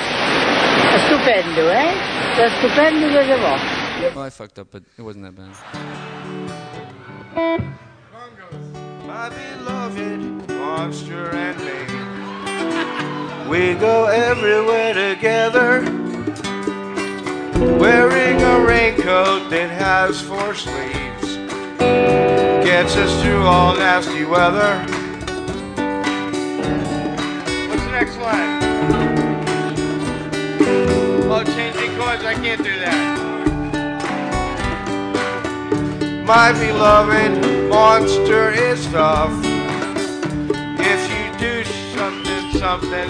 Estupendo, 1.00 1.72
eh? 1.72 1.92
Estupendo 2.52 3.08
de 3.08 3.24
debò. 3.24 3.77
Well, 4.00 4.20
I 4.20 4.30
fucked 4.30 4.60
up, 4.60 4.68
but 4.70 4.84
it 4.96 5.02
wasn't 5.02 5.26
that 5.26 5.36
bad. 5.36 5.56
My 9.08 9.30
beloved 9.30 10.50
monster 10.50 11.32
and 11.32 11.58
me. 11.60 11.78
We 13.50 13.74
go 13.76 14.06
everywhere 14.06 14.94
together. 14.94 15.82
Wearing 17.80 18.42
a 18.42 18.60
raincoat 18.66 19.50
that 19.50 19.70
has 19.72 20.22
four 20.22 20.54
sleeves. 20.54 21.38
Gets 22.64 22.98
us 22.98 23.24
through 23.24 23.44
all 23.44 23.76
nasty 23.76 24.26
weather. 24.26 24.84
What's 27.68 27.84
the 27.84 27.92
next 27.92 28.18
line? 28.18 28.64
Oh, 31.32 31.44
changing 31.46 31.98
chords, 31.98 32.24
I 32.26 32.34
can't 32.36 32.64
do 32.64 32.78
that. 32.80 33.07
My 36.28 36.52
beloved 36.52 37.70
monster 37.70 38.52
is 38.52 38.86
tough. 38.88 39.32
If 40.78 41.02
you 41.10 41.40
do 41.40 41.64
something, 41.96 42.52
something. 42.60 43.10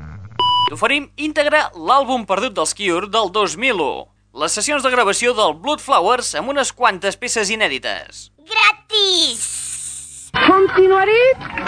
t'oferim 0.68 1.08
íntegre 1.16 1.60
l'àlbum 1.76 2.24
perdut 2.28 2.54
dels 2.56 2.74
Cure 2.76 3.10
del 3.12 3.30
2001, 3.34 4.06
les 4.42 4.56
sessions 4.58 4.84
de 4.84 4.92
gravació 4.94 5.34
del 5.36 5.56
Blood 5.64 5.82
Flowers 5.84 6.34
amb 6.40 6.50
unas 6.54 6.72
quantes 6.72 7.18
peces 7.20 7.52
inèdites. 7.54 8.30
¡Gratis! 8.50 10.30
Continuaré 10.34 11.20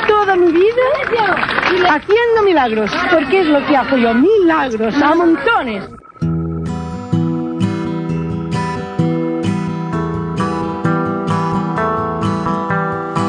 toda 0.08 0.34
mi 0.36 0.50
vida 0.50 0.86
haciendo 1.88 2.42
milagros, 2.44 2.90
porque 3.10 3.40
es 3.40 3.46
lo 3.46 3.64
que 3.66 3.76
hago 3.76 3.96
yo, 3.96 4.12
milagros 4.14 4.94
a 5.00 5.14
montones. 5.14 5.84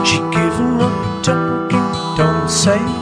She 0.04 0.18
given 0.32 0.82
up 0.82 1.24
talking, 1.24 1.86
don't 2.18 2.50
say 2.50 2.97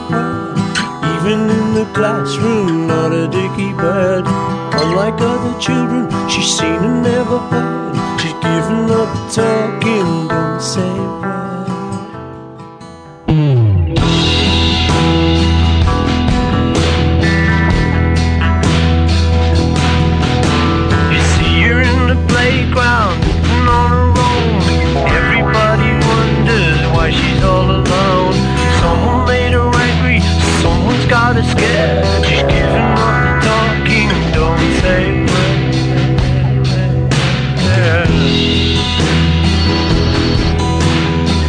Even 1.26 1.50
in 1.50 1.74
the 1.74 1.84
classroom, 1.92 2.86
not 2.86 3.12
a 3.12 3.26
dicky 3.26 3.72
bird. 3.72 4.24
Unlike 4.28 5.20
other 5.20 5.58
children, 5.58 6.08
she's 6.30 6.56
seen 6.56 6.84
and 6.84 7.02
never 7.02 7.38
heard. 7.50 7.96
She's 8.20 8.32
given 8.34 8.88
up 8.92 9.10
talking, 9.32 10.28
don't 10.28 10.62
say 10.62 10.86
a 10.86 11.06
word. 11.18 11.66
You 21.10 21.22
see 21.34 21.62
her 21.66 21.82
in 21.82 22.06
the 22.06 22.18
playground, 22.28 23.18
on 23.66 23.90
her 23.90 24.14
own. 24.30 24.62
Everybody 25.10 25.90
wonders 26.06 26.80
why 26.94 27.10
she's 27.10 27.42
all 27.42 27.68
alone. 27.68 27.95
not 31.36 31.50
scared. 31.50 32.24
She's 32.26 32.42
giving 32.42 32.86
up 32.96 33.20
the 33.22 33.32
talking, 33.46 34.08
don't 34.32 34.58
say. 34.80 35.26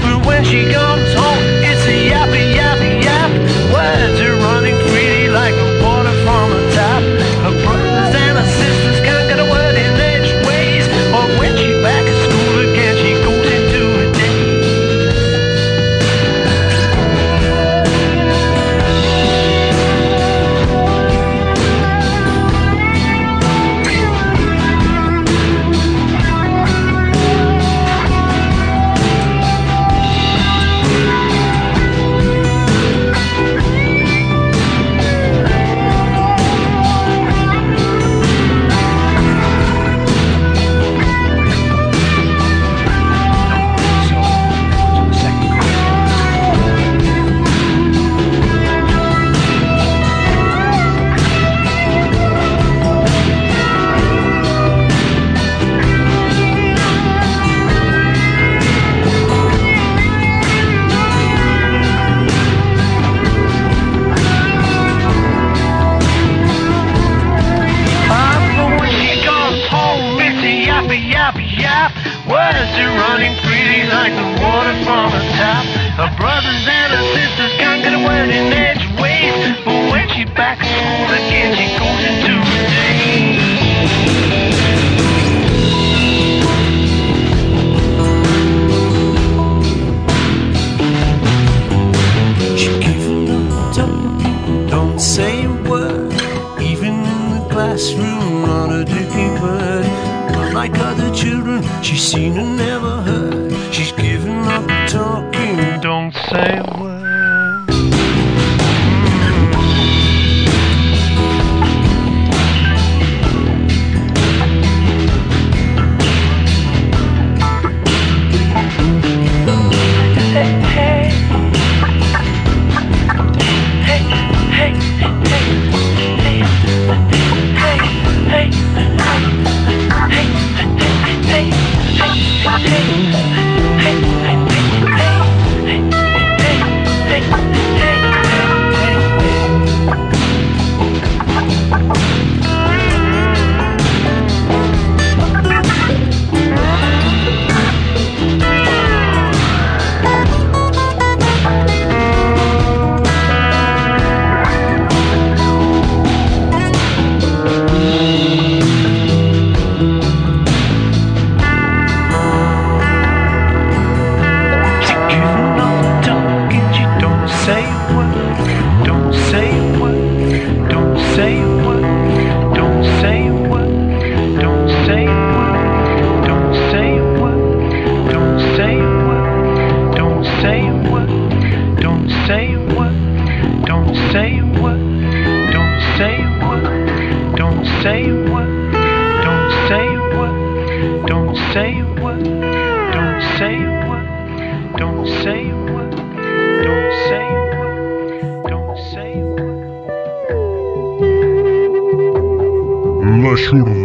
But 0.01 0.25
when 0.25 0.43
she 0.43 0.71
gone. 0.71 0.96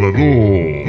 Parlador. 0.03 0.83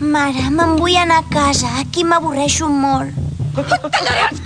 Mare, 0.00 0.48
me'n 0.50 0.78
vull 0.78 0.96
anar 0.96 1.18
a 1.20 1.28
casa. 1.28 1.68
Aquí 1.82 2.04
m'avorreixo 2.04 2.72
molt. 2.72 3.12
Et 3.60 4.39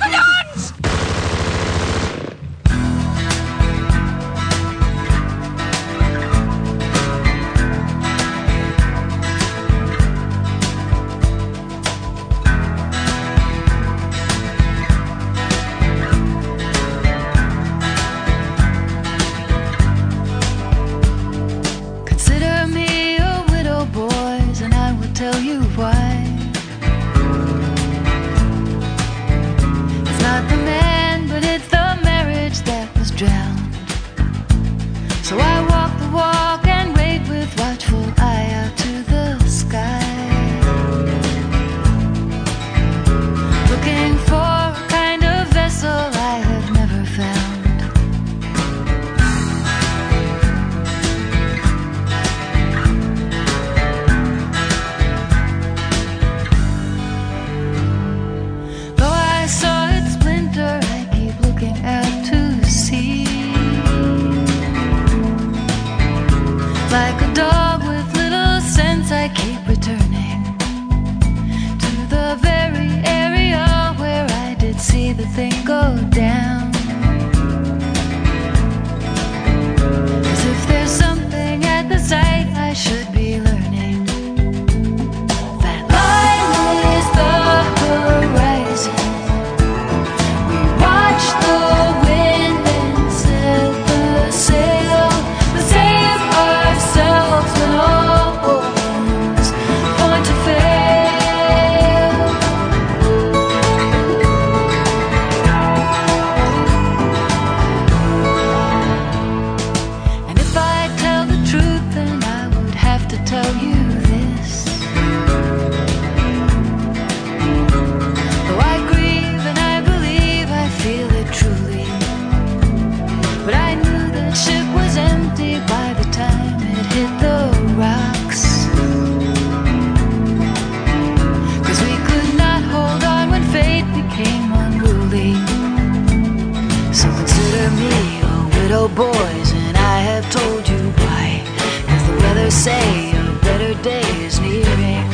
boys, 138.89 139.53
and 139.53 139.77
I 139.77 139.99
have 140.01 140.25
told 140.31 140.69
you 140.69 140.79
why. 141.01 141.43
As 141.89 142.07
the 142.07 142.17
weather 142.23 142.51
say, 142.51 143.13
a 143.13 143.39
better 143.43 143.75
day 143.83 144.05
is 144.25 144.41
nearing. 144.41 145.05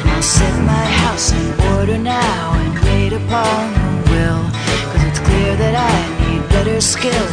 And 0.00 0.10
I'll 0.10 0.22
set 0.22 0.54
my 0.62 0.86
house 1.02 1.32
in 1.32 1.60
order 1.76 1.98
now 1.98 2.54
and 2.54 2.74
wait 2.84 3.12
upon 3.12 3.72
the 3.74 4.10
will. 4.10 4.44
Cause 4.90 5.04
it's 5.04 5.18
clear 5.18 5.56
that 5.56 5.74
I 5.74 5.96
need 6.20 6.48
better 6.50 6.80
skill 6.80 7.26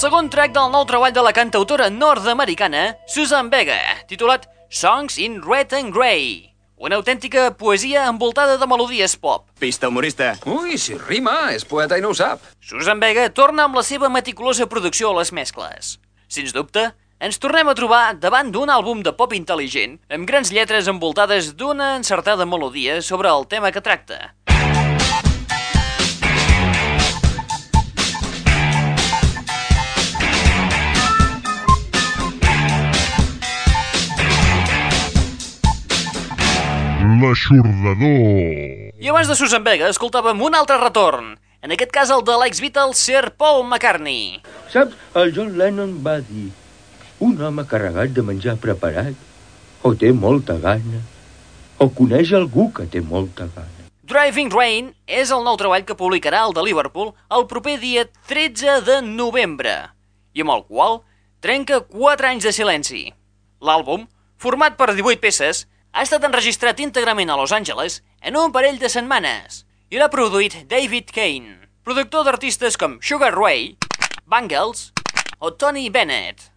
segon 0.00 0.30
track 0.32 0.54
del 0.56 0.70
nou 0.72 0.86
treball 0.88 1.12
de 1.12 1.20
la 1.20 1.32
cantautora 1.36 1.90
nord-americana 1.92 2.94
Susan 3.04 3.50
Vega, 3.52 3.76
titulat 4.08 4.46
Songs 4.72 5.18
in 5.20 5.42
Red 5.44 5.74
and 5.76 5.92
Grey. 5.92 6.54
Una 6.80 6.96
autèntica 6.96 7.50
poesia 7.52 8.06
envoltada 8.08 8.56
de 8.56 8.68
melodies 8.70 9.18
pop. 9.20 9.44
Pista 9.60 9.90
humorista. 9.90 10.30
Ui, 10.48 10.78
si 10.80 10.96
rima, 10.96 11.50
és 11.52 11.68
poeta 11.68 11.98
i 12.00 12.04
no 12.04 12.14
ho 12.14 12.16
sap. 12.16 12.46
Susan 12.64 13.02
Vega 13.02 13.26
torna 13.28 13.66
amb 13.68 13.76
la 13.76 13.84
seva 13.84 14.08
meticulosa 14.08 14.70
producció 14.72 15.10
a 15.10 15.18
les 15.18 15.34
mescles. 15.36 15.98
Sens 16.32 16.56
dubte, 16.56 16.86
ens 17.20 17.36
tornem 17.36 17.68
a 17.68 17.76
trobar 17.76 18.14
davant 18.16 18.48
d'un 18.48 18.72
àlbum 18.72 19.02
de 19.04 19.12
pop 19.12 19.36
intel·ligent, 19.36 19.98
amb 20.08 20.24
grans 20.24 20.48
lletres 20.48 20.88
envoltades 20.88 21.52
d'una 21.60 21.98
encertada 21.98 22.48
melodia 22.48 23.02
sobre 23.04 23.28
el 23.28 23.44
tema 23.52 23.68
que 23.68 23.84
tracta. 23.84 24.30
L'aixordador. 37.20 38.96
I 38.96 39.08
abans 39.12 39.28
de 39.28 39.34
Susan 39.36 39.64
Vega 39.64 39.88
escoltàvem 39.92 40.40
un 40.40 40.54
altre 40.56 40.78
retorn, 40.80 41.34
en 41.60 41.74
aquest 41.74 41.90
cas 41.92 42.12
el 42.14 42.22
de 42.24 42.36
l'ex-Beatle 42.40 42.96
Sir 42.96 43.32
Paul 43.36 43.66
McCartney. 43.66 44.40
Saps, 44.72 44.96
el 45.20 45.34
John 45.36 45.52
Lennon 45.58 45.98
va 46.06 46.20
dir 46.24 46.48
un 47.20 47.36
home 47.44 47.66
carregat 47.68 48.14
de 48.16 48.24
menjar 48.24 48.56
preparat 48.62 49.18
o 49.84 49.92
té 50.00 50.14
molta 50.16 50.56
gana 50.62 51.02
o 51.80 51.90
coneix 51.96 52.32
algú 52.36 52.70
que 52.72 52.86
té 52.88 53.02
molta 53.04 53.48
gana. 53.52 53.88
Driving 54.10 54.50
Rain 54.54 54.88
és 55.06 55.30
el 55.34 55.44
nou 55.44 55.58
treball 55.60 55.84
que 55.86 55.98
publicarà 55.98 56.46
el 56.46 56.56
de 56.56 56.64
Liverpool 56.64 57.12
el 57.36 57.44
proper 57.50 57.76
dia 57.82 58.06
13 58.30 58.80
de 58.88 59.00
novembre 59.04 59.74
i 60.32 60.46
amb 60.46 60.54
el 60.56 60.64
qual 60.70 61.02
trenca 61.44 61.82
4 61.84 62.32
anys 62.32 62.48
de 62.48 62.54
silenci. 62.56 63.02
L'àlbum, 63.60 64.08
format 64.40 64.80
per 64.80 64.94
18 64.94 65.20
peces, 65.20 65.66
ha 65.92 66.04
estat 66.06 66.24
enregistrat 66.26 66.78
íntegrament 66.80 67.30
a 67.30 67.36
Los 67.36 67.52
Angeles 67.52 68.00
en 68.22 68.36
un 68.38 68.52
parell 68.54 68.78
de 68.78 68.88
setmanes 68.92 69.64
i 69.90 69.98
l'ha 69.98 70.10
produït 70.12 70.54
David 70.70 71.10
Kane, 71.14 71.56
productor 71.84 72.24
d'artistes 72.26 72.78
com 72.78 72.98
Sugar 73.02 73.32
Ray, 73.34 73.74
Bangles 74.26 74.90
o 75.40 75.52
Tony 75.52 75.88
Bennett. 75.90 76.50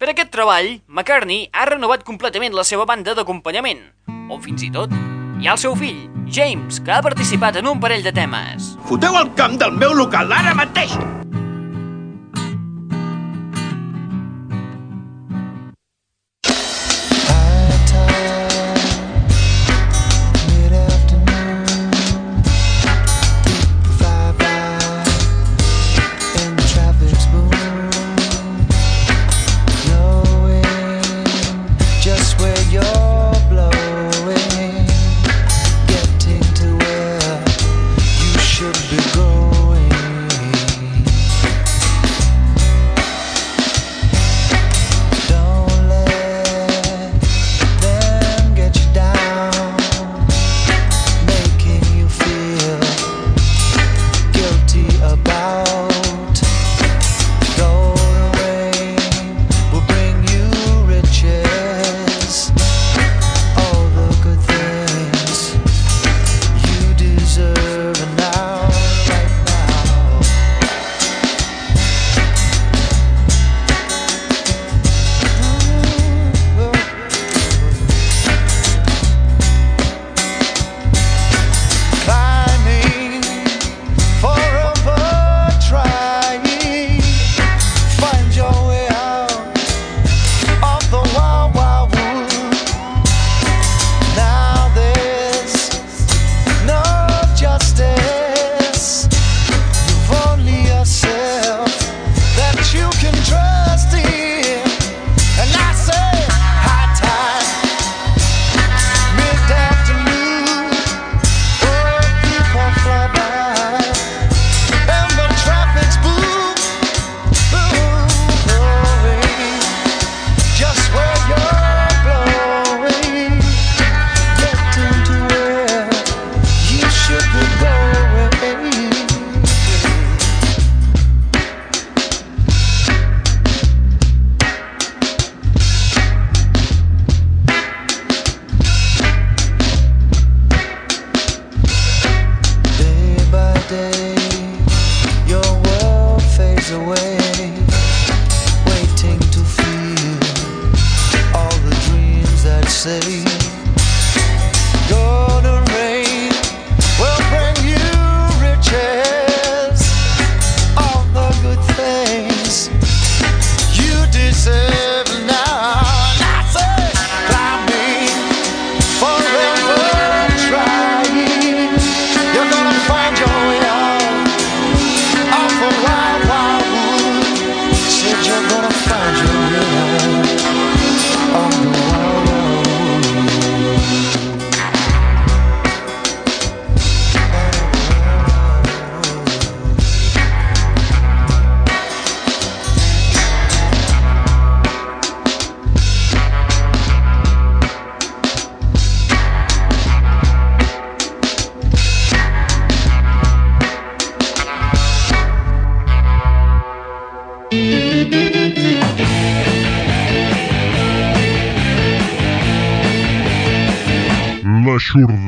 Per 0.00 0.08
aquest 0.08 0.32
treball, 0.32 0.78
McCartney 0.88 1.50
ha 1.52 1.68
renovat 1.68 2.06
completament 2.08 2.56
la 2.56 2.64
seva 2.64 2.88
banda 2.88 3.14
d'acompanyament, 3.14 3.84
on 4.32 4.40
fins 4.40 4.64
i 4.64 4.72
tot 4.72 4.94
hi 5.40 5.48
ha 5.48 5.56
el 5.56 5.60
seu 5.60 5.76
fill, 5.76 6.06
James, 6.28 6.80
que 6.80 6.92
ha 6.92 7.02
participat 7.04 7.60
en 7.60 7.68
un 7.68 7.80
parell 7.80 8.04
de 8.04 8.12
temes. 8.16 8.74
Foteu 8.88 9.16
el 9.20 9.34
camp 9.36 9.60
del 9.60 9.76
meu 9.76 9.92
local 9.96 10.32
ara 10.32 10.56
mateix! 10.56 10.96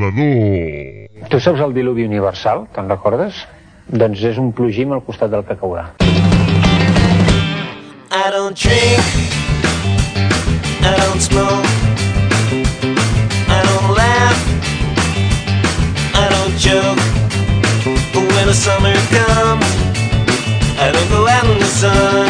L'aixordador. 0.03 1.29
Tu 1.31 1.39
saps 1.41 1.61
el 1.63 1.73
diluvi 1.75 2.05
universal, 2.09 2.67
te'n 2.75 2.89
recordes? 2.91 3.37
Doncs 3.87 4.23
és 4.27 4.39
un 4.39 4.51
plogim 4.53 4.93
al 4.93 5.03
costat 5.07 5.31
del 5.31 5.45
que 5.47 5.55
caurà. 5.61 5.85
I 8.11 8.31
don't 8.35 8.57
drink. 8.59 8.99
I 10.83 10.97
don't 10.99 11.23
smoke. 11.23 11.67
I 13.47 13.61
don't 13.69 13.95
laugh. 13.95 14.41
I 16.15 16.27
don't 16.35 16.59
joke. 16.59 16.99
But 18.13 18.25
when 18.35 18.47
the 18.47 18.55
summer 18.55 18.95
comes, 19.15 19.71
I 20.83 20.91
don't 20.91 21.11
go 21.11 21.29
out 21.29 21.47
in 21.47 21.59
the 21.59 21.71
sun. 21.79 22.27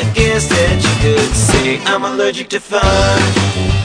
I 0.00 0.10
guess 0.14 0.48
that 0.48 0.76
you 0.80 0.94
could 1.04 1.34
say 1.34 1.80
I'm 1.84 2.04
allergic 2.04 2.48
to 2.50 2.60
fun. 2.60 3.79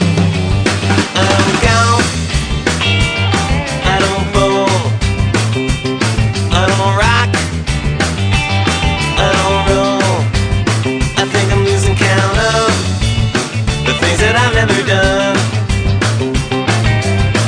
That 14.36 14.44
I've 14.44 14.54
never 14.54 14.82
done. 14.86 15.36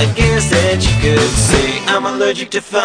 I 0.01 0.07
guess 0.15 0.51
that 0.51 0.81
you 0.87 0.95
could 1.03 1.31
say 1.37 1.81
I'm 1.87 2.07
allergic 2.07 2.51
to 2.51 2.61
fun. 2.61 2.83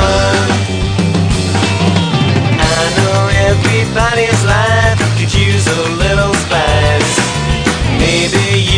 I 2.60 2.84
know 2.98 3.20
everybody's 3.50 4.42
life 4.46 5.00
could 5.18 5.34
use 5.34 5.68
a 5.68 5.80
little 6.04 6.34
spice. 6.46 7.14
Maybe 8.00 8.73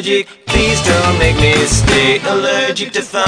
Allergic. 0.00 0.28
Please 0.46 0.80
don't 0.80 1.18
make 1.18 1.36
me 1.36 1.52
stay 1.66 2.20
allergic 2.24 2.90
to 2.92 3.02
fun. 3.02 3.20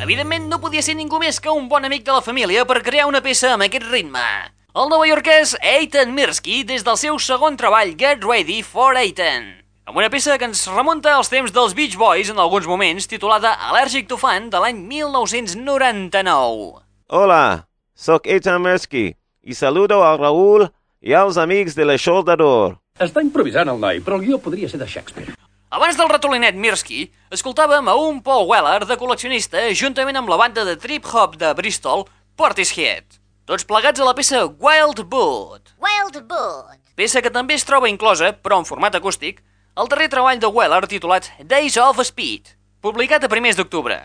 Evidentment 0.00 0.48
no 0.48 0.56
podia 0.62 0.80
ser 0.80 0.94
ningú 0.96 1.20
més 1.20 1.36
que 1.36 1.52
un 1.52 1.68
bon 1.68 1.84
amic 1.84 2.06
de 2.06 2.14
la 2.16 2.22
família 2.24 2.64
per 2.64 2.80
crear 2.86 3.04
una 3.04 3.20
peça 3.20 3.52
amb 3.52 3.66
aquest 3.66 3.84
ritme. 3.92 4.24
El 4.72 4.88
novaiorquès 4.88 5.58
Eitan 5.60 6.16
Mirsky 6.16 6.62
des 6.64 6.80
del 6.86 6.96
seu 6.96 7.20
segon 7.20 7.60
treball 7.60 7.92
Get 8.00 8.24
Ready 8.24 8.62
for 8.64 8.96
Eitan. 8.96 9.60
Amb 9.84 10.00
una 10.00 10.08
peça 10.08 10.38
que 10.40 10.48
ens 10.48 10.64
remunta 10.72 11.12
als 11.12 11.28
temps 11.28 11.52
dels 11.52 11.76
Beach 11.76 12.00
Boys 12.00 12.32
en 12.32 12.40
alguns 12.40 12.64
moments, 12.64 13.04
titulada 13.12 13.52
Allergic 13.68 14.08
to 14.08 14.16
Fun 14.16 14.48
de 14.48 14.56
l'any 14.64 14.80
1999. 14.88 16.80
Hola, 17.12 17.68
sóc 17.92 18.24
Eitan 18.24 18.64
Mirsky 18.64 19.12
i 19.44 19.52
saludo 19.52 20.00
al 20.00 20.16
Raül 20.16 20.70
i 21.04 21.12
als 21.12 21.36
amics 21.36 21.76
de 21.76 21.84
l'Aixordador. 21.84 22.78
Està 22.98 23.22
improvisant 23.22 23.70
el 23.70 23.78
noi, 23.78 24.00
però 24.02 24.16
el 24.18 24.24
guió 24.26 24.40
podria 24.42 24.68
ser 24.70 24.80
de 24.80 24.86
Shakespeare. 24.90 25.36
Abans 25.70 25.98
del 25.98 26.08
ratolinet 26.10 26.56
Mirsky, 26.58 27.04
escoltàvem 27.30 27.86
a 27.86 27.94
un 27.94 28.18
Paul 28.26 28.48
Weller 28.48 28.80
de 28.88 28.96
col·leccionista 28.98 29.68
juntament 29.76 30.18
amb 30.18 30.32
la 30.32 30.38
banda 30.40 30.64
de 30.66 30.74
trip-hop 30.80 31.36
de 31.38 31.52
Bristol, 31.54 32.06
Portishead. 32.34 33.20
Tots 33.46 33.68
plegats 33.68 34.02
a 34.02 34.08
la 34.08 34.16
peça 34.18 34.42
Wild 34.48 35.04
Boot. 35.06 35.74
Wild 35.78 36.22
Boot. 36.26 36.74
Peça 36.98 37.22
que 37.22 37.30
també 37.30 37.54
es 37.54 37.68
troba 37.68 37.88
inclosa, 37.92 38.32
però 38.34 38.58
en 38.58 38.66
format 38.66 38.98
acústic, 38.98 39.44
al 39.78 39.86
darrer 39.86 40.10
treball 40.10 40.42
de 40.42 40.50
Weller 40.50 40.82
titulat 40.90 41.30
Days 41.38 41.78
of 41.78 42.02
Speed, 42.02 42.56
publicat 42.82 43.22
a 43.22 43.30
primers 43.30 43.60
d'octubre. 43.60 44.00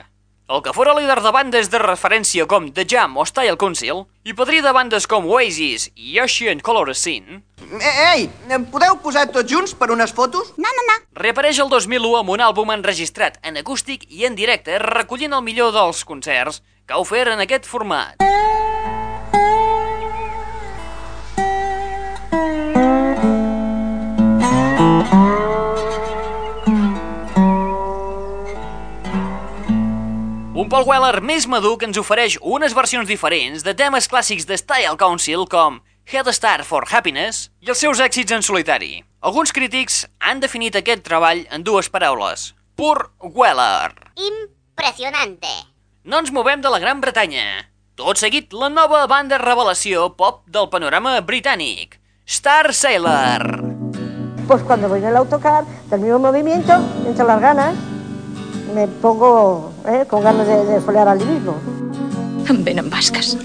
El 0.51 0.59
que 0.61 0.73
fora 0.75 0.91
líder 0.93 1.21
de 1.23 1.31
bandes 1.31 1.69
de 1.71 1.79
referència 1.79 2.43
com 2.51 2.65
The 2.75 2.83
Jam 2.83 3.15
o 3.15 3.23
Style 3.23 3.55
Council 3.55 4.01
i 4.27 4.33
padrí 4.35 4.59
de 4.61 4.73
bandes 4.75 5.07
com 5.07 5.23
Oasis 5.31 5.87
i 5.95 6.19
Ocean 6.19 6.59
Color 6.59 6.91
Scene, 6.99 7.39
Ei, 7.79 8.27
podeu 8.73 8.97
posar 9.01 9.23
tots 9.31 9.49
junts 9.49 9.71
per 9.73 9.87
unes 9.95 10.11
fotos? 10.13 10.51
No, 10.57 10.67
no, 10.67 10.83
no. 10.89 10.97
reapareix 11.15 11.61
el 11.63 11.71
2001 11.71 12.19
amb 12.19 12.35
un 12.35 12.43
àlbum 12.43 12.75
enregistrat 12.75 13.39
en 13.41 13.57
acústic 13.63 14.03
i 14.11 14.27
en 14.27 14.35
directe 14.35 14.77
recollint 14.83 15.33
el 15.33 15.47
millor 15.47 15.71
dels 15.71 16.03
concerts 16.03 16.61
que 16.85 16.93
ha 16.93 17.01
ofert 17.01 17.31
en 17.31 17.47
aquest 17.47 17.65
format. 17.65 18.19
Un 30.64 30.70
Paul 30.72 30.86
Weller 30.88 31.20
més 31.20 31.43
madur 31.51 31.74
que 31.76 31.84
ens 31.89 31.97
ofereix 31.99 32.38
unes 32.39 32.72
versions 32.72 33.09
diferents 33.09 33.66
de 33.68 33.74
temes 33.76 34.05
clàssics 34.07 34.45
de 34.47 34.55
Style 34.55 34.95
Council 35.01 35.43
com 35.51 35.82
Head 36.07 36.30
Start 36.32 36.64
for 36.64 36.88
Happiness 36.88 37.49
i 37.59 37.74
els 37.74 37.82
seus 37.84 37.99
èxits 37.99 38.32
en 38.32 38.45
solitari. 38.47 39.01
Alguns 39.20 39.51
crítics 39.51 40.05
han 40.24 40.39
definit 40.39 40.80
aquest 40.80 41.03
treball 41.03 41.43
en 41.51 41.68
dues 41.68 41.91
paraules. 41.91 42.53
Pur 42.80 43.09
Weller. 43.20 43.91
Impressionante. 44.16 45.51
No 46.07 46.24
ens 46.24 46.32
movem 46.32 46.64
de 46.64 46.72
la 46.72 46.80
Gran 46.80 47.03
Bretanya. 47.03 47.68
Tot 47.99 48.24
seguit, 48.24 48.55
la 48.55 48.72
nova 48.72 49.03
banda 49.11 49.43
revelació 49.43 50.14
pop 50.16 50.45
del 50.47 50.72
panorama 50.72 51.20
britànic. 51.28 51.99
Star 52.24 52.72
Sailor. 52.72 53.49
Pues 54.47 54.64
cuando 54.64 54.88
voy 54.88 55.03
en 55.03 55.11
el 55.11 55.18
autocar, 55.18 55.66
termino 55.89 56.16
el 56.16 56.22
movimiento, 56.22 56.80
entre 57.05 57.26
las 57.26 57.41
ganas, 57.41 57.76
me 58.74 58.88
pongo 58.88 59.71
¿eh? 59.86 60.05
con 60.07 60.24
ganas 60.24 60.47
de, 60.47 60.65
de 60.65 60.82
folear 60.82 61.07
al 61.07 61.19
mismo. 61.19 61.55
Venan 62.49 62.89
vascas. 62.89 63.38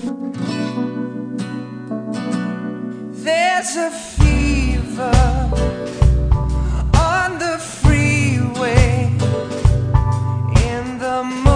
There's 3.25 3.77
a 3.77 3.91
fever 3.91 5.13
on 6.95 7.39
the 7.39 7.59
freeway 7.59 9.11
in 10.67 10.99
the 10.99 11.48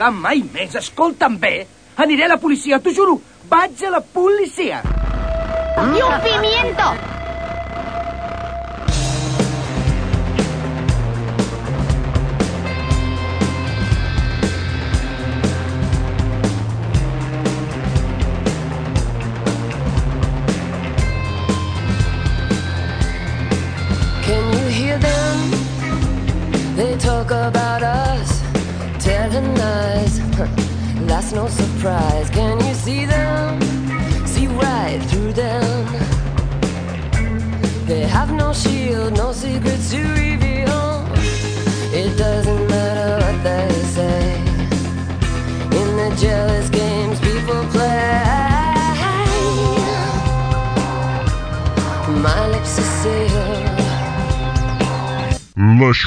tocar 0.00 0.10
mai 0.16 0.40
més, 0.54 0.74
escolta'm 0.74 1.36
bé, 1.36 1.66
aniré 2.00 2.24
a 2.24 2.32
la 2.32 2.40
policia, 2.40 2.80
t'ho 2.80 2.92
juro. 2.96 3.20
Vaig 3.50 3.84
a 3.84 3.90
la 3.90 4.00
policia. 4.00 4.82
¡Y 5.76 6.02
un 6.02 6.20
pimiento! 6.24 7.09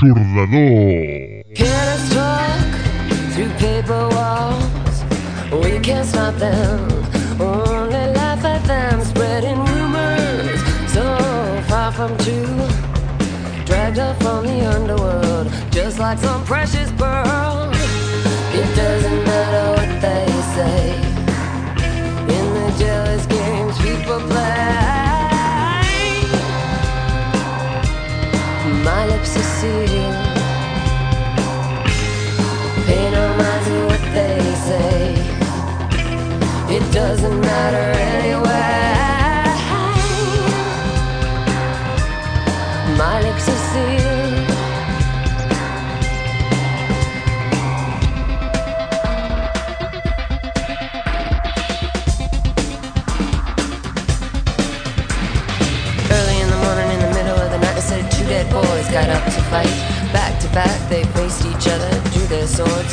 L'aixordador. 0.03 1.55
Can 1.55 1.87
us 1.87 2.13
talk 2.13 2.71
through 3.31 3.49
paper 3.51 4.09
walls? 4.09 5.03
We 5.63 5.79
can't 5.79 6.05
stop 6.05 6.35
them, 6.35 6.91
only 7.39 8.07
laugh 8.13 8.43
at 8.43 8.63
them, 8.65 9.01
spreading 9.01 9.59
rumors 9.63 10.59
so 10.91 11.05
far 11.69 11.91
from 11.93 12.17
true. 12.17 12.67
Dragged 13.65 13.99
up 13.99 14.21
from 14.21 14.45
the 14.45 14.65
underworld, 14.75 15.49
just 15.71 15.99
like 15.99 16.17
some 16.17 16.43
precious 16.43 16.91
pearl. 16.93 17.72
Lips 29.63 30.12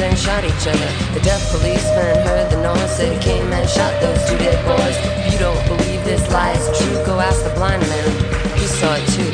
and 0.02 0.18
shot 0.18 0.44
each 0.44 0.66
other. 0.66 0.90
The 1.14 1.20
deaf 1.22 1.40
policeman 1.50 2.16
heard 2.26 2.50
the 2.50 2.62
noise, 2.62 2.96
said 2.96 3.12
he 3.12 3.18
came 3.22 3.52
and 3.52 3.68
shot 3.68 4.00
those 4.00 4.18
two 4.28 4.38
dead 4.38 4.64
boys. 4.64 4.96
If 5.26 5.32
you 5.32 5.38
don't 5.38 5.62
believe 5.66 6.04
this 6.04 6.30
lie 6.30 6.52
is 6.52 6.78
true, 6.78 7.04
go 7.04 7.20
ask 7.20 7.42
the 7.44 7.50
blind 7.50 7.82
man. 7.82 8.58
He 8.58 8.66
saw 8.66 8.94
it 8.94 9.06
too. 9.08 9.29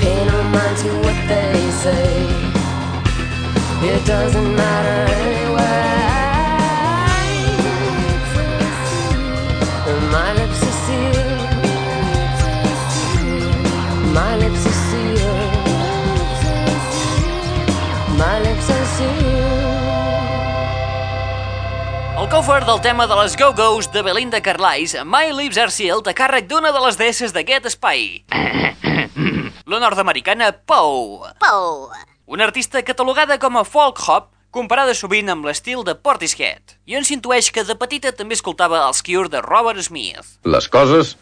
Pay 0.00 0.24
no 0.26 0.42
mind 0.54 0.76
to 0.78 0.88
what 1.04 1.18
they 1.28 1.70
say. 1.82 2.14
It 3.92 4.06
doesn't 4.06 4.56
matter 4.56 5.12
anyway. 5.12 5.62
My 10.14 10.32
lips 10.38 10.62
are 10.68 10.76
sealed. 10.84 11.42
My 14.14 14.36
lips 14.36 14.66
are 14.70 14.78
sealed. 14.88 15.52
My 18.18 18.36
lips 18.40 18.70
are 18.70 18.86
sealed. 18.96 19.41
El 22.32 22.38
cover 22.38 22.64
del 22.64 22.80
tema 22.80 23.04
de 23.06 23.16
les 23.18 23.34
Go-Go's 23.36 23.90
de 23.92 24.00
Belinda 24.00 24.40
Carlisle, 24.40 25.02
My 25.04 25.34
Lips 25.36 25.58
Are 25.60 25.68
Sealed, 25.68 26.06
a 26.08 26.14
càrrec 26.16 26.46
d'una 26.48 26.70
de 26.72 26.80
les 26.80 26.96
deesses 26.96 27.34
d'aquest 27.36 27.66
espai. 27.68 28.22
La 29.68 29.80
nord-americana 29.82 30.48
Pou. 30.64 31.26
Pou. 31.42 31.90
Una 32.24 32.46
artista 32.48 32.80
catalogada 32.80 33.36
com 33.36 33.58
a 33.60 33.66
folk 33.68 34.00
hop, 34.08 34.30
comparada 34.48 34.94
sovint 34.96 35.28
amb 35.28 35.44
l'estil 35.44 35.84
de 35.84 35.92
Portishead. 35.92 36.78
I 36.88 36.96
on 36.96 37.04
s'intueix 37.04 37.52
que 37.52 37.66
de 37.68 37.76
petita 37.76 38.14
també 38.16 38.40
escoltava 38.40 38.80
els 38.86 39.04
Cure 39.04 39.28
de 39.28 39.44
Robert 39.44 39.84
Smith. 39.84 40.38
Les 40.48 40.72
coses 40.72 41.18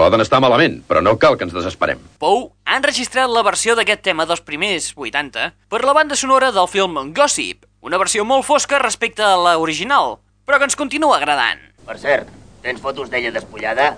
poden 0.00 0.24
estar 0.24 0.40
malament, 0.40 0.80
però 0.88 1.04
no 1.04 1.18
cal 1.20 1.36
que 1.36 1.44
ens 1.44 1.52
desesperem. 1.52 2.00
Pou 2.24 2.54
ha 2.64 2.80
enregistrat 2.80 3.28
la 3.28 3.44
versió 3.44 3.76
d'aquest 3.76 4.00
tema 4.00 4.24
dels 4.24 4.40
primers 4.40 4.94
80 4.96 5.52
per 5.68 5.84
la 5.84 5.92
banda 5.92 6.16
sonora 6.16 6.54
del 6.56 6.72
film 6.72 7.12
Gossip, 7.12 7.68
una 7.84 8.00
versió 8.00 8.24
molt 8.24 8.46
fosca 8.48 8.78
respecte 8.80 9.20
a 9.20 9.36
la 9.36 9.58
original, 9.60 10.14
però 10.44 10.60
que 10.60 10.68
ens 10.68 10.76
continua 10.76 11.18
agradant. 11.18 11.60
Per 11.84 11.96
cert, 12.00 12.28
tens 12.64 12.80
fotos 12.80 13.10
d'ella 13.12 13.32
despullada? 13.34 13.94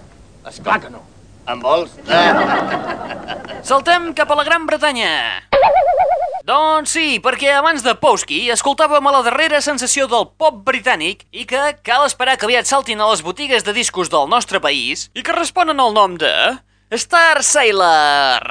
Esclar 0.46 0.80
que 0.82 0.90
no. 0.90 1.02
En 1.46 1.60
vols? 1.62 1.92
Saltem 3.66 4.10
cap 4.18 4.30
a 4.30 4.38
la 4.38 4.44
Gran 4.46 4.66
Bretanya. 4.66 5.12
Doncs 6.46 6.92
sí, 6.94 7.18
perquè 7.22 7.50
abans 7.54 7.82
de 7.82 7.94
Powski 7.98 8.44
escoltàvem 8.54 9.06
a 9.06 9.12
la 9.16 9.22
darrera 9.26 9.58
sensació 9.62 10.06
del 10.10 10.28
pop 10.38 10.60
britànic 10.66 11.24
i 11.34 11.42
que 11.50 11.62
cal 11.86 12.06
esperar 12.06 12.36
que 12.38 12.46
aviat 12.46 12.70
saltin 12.70 13.02
a 13.02 13.08
les 13.10 13.22
botigues 13.26 13.66
de 13.66 13.74
discos 13.74 14.10
del 14.12 14.30
nostre 14.30 14.62
país 14.62 15.08
i 15.14 15.26
que 15.26 15.34
responen 15.34 15.82
al 15.82 15.94
nom 15.94 16.14
de... 16.18 16.30
Star 16.94 17.42
Sailor! 17.42 18.46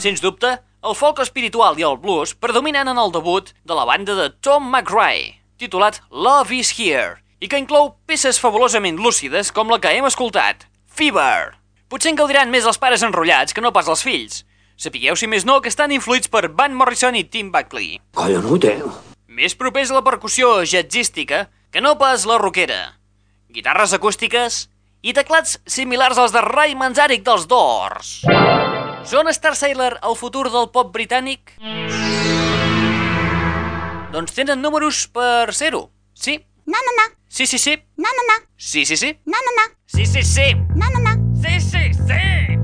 Sens 0.00 0.24
dubte, 0.24 0.56
el 0.84 0.94
folk 0.98 1.20
espiritual 1.24 1.78
i 1.80 1.84
el 1.86 1.96
blues 2.00 2.34
predominen 2.36 2.90
en 2.90 2.98
el 3.00 3.12
debut 3.12 3.50
de 3.64 3.76
la 3.76 3.86
banda 3.88 4.14
de 4.18 4.28
Tom 4.44 4.66
McRae, 4.68 5.40
titulat 5.56 6.02
Love 6.10 6.52
is 6.52 6.74
Here, 6.76 7.22
i 7.40 7.48
que 7.48 7.60
inclou 7.60 7.94
peces 8.06 8.40
fabulosament 8.40 9.00
lúcides 9.00 9.52
com 9.52 9.72
la 9.72 9.80
que 9.80 9.94
hem 9.96 10.04
escoltat, 10.04 10.66
Fever. 10.94 11.56
Potser 11.88 12.12
en 12.12 12.20
gaudiran 12.20 12.52
més 12.52 12.68
els 12.68 12.80
pares 12.80 13.04
enrotllats 13.06 13.56
que 13.56 13.64
no 13.64 13.72
pas 13.72 13.88
els 13.88 14.04
fills. 14.04 14.44
Sapigueu, 14.76 15.16
si 15.16 15.28
més 15.30 15.46
no, 15.48 15.60
que 15.62 15.70
estan 15.72 15.94
influïts 15.94 16.28
per 16.28 16.50
Van 16.52 16.74
Morrison 16.76 17.16
i 17.16 17.24
Tim 17.24 17.52
Buckley. 17.54 18.00
Collonut, 18.18 18.68
eh? 18.68 18.80
Més 19.28 19.56
propers 19.56 19.90
a 19.90 19.98
la 19.98 20.04
percussió 20.06 20.60
jazzística 20.68 21.46
que 21.72 21.82
no 21.82 21.96
pas 21.98 22.26
la 22.28 22.38
rockera. 22.42 22.98
Guitarres 23.48 23.94
acústiques 23.96 24.66
i 25.02 25.14
teclats 25.16 25.60
similars 25.66 26.20
als 26.20 26.34
de 26.34 26.44
Ray 26.44 26.76
Manzarek 26.76 27.24
dels 27.24 27.48
Doors. 27.48 28.18
Són 29.04 29.28
Star 29.28 29.52
Sailor, 29.54 29.98
el 30.08 30.16
futur 30.16 30.46
del 30.52 30.70
pop 30.72 30.92
britànic? 30.94 31.52
Doncs 34.14 34.32
tenen 34.36 34.62
números 34.64 35.04
per 35.12 35.52
ser-ho. 35.52 35.88
Sí. 36.14 36.38
No, 36.64 36.80
no, 36.88 36.96
no. 37.02 37.08
Sí, 37.28 37.46
sí, 37.46 37.58
sí. 37.58 37.76
No, 37.96 38.08
no, 38.08 38.26
no. 38.32 38.40
Sí, 38.56 38.84
sí, 38.86 38.96
sí. 38.96 39.18
No, 39.26 39.36
no, 39.36 39.56
no. 39.60 39.70
Sí, 39.86 40.06
sí, 40.06 40.22
sí. 40.22 40.54
No, 40.74 40.88
no, 40.88 41.00
no. 41.00 41.16
Sí, 41.42 41.60
sí, 41.60 41.92
sí. 41.92 42.63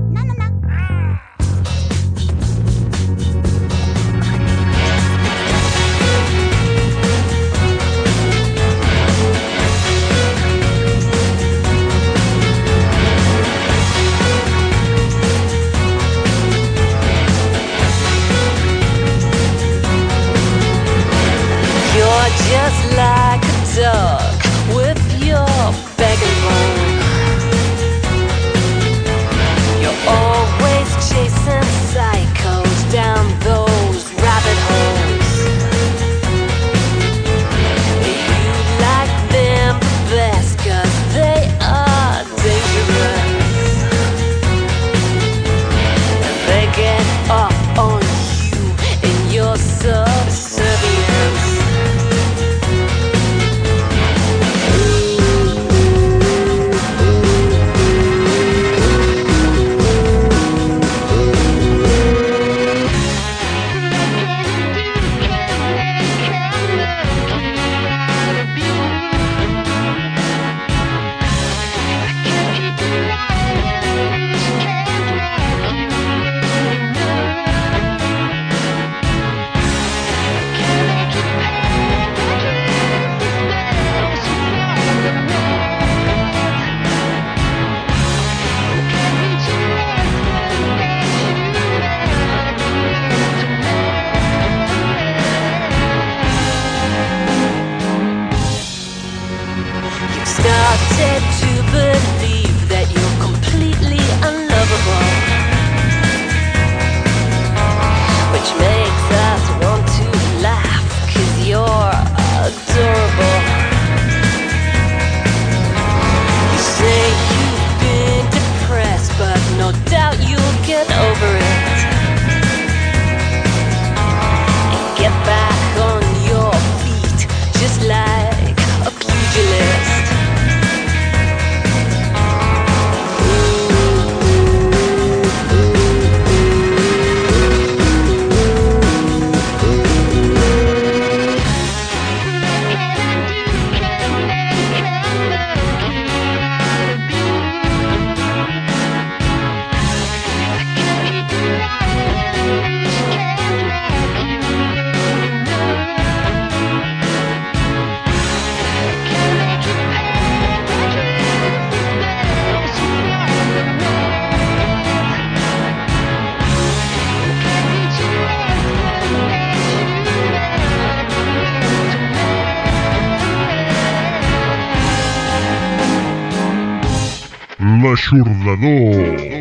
Salvador. 178.51 179.31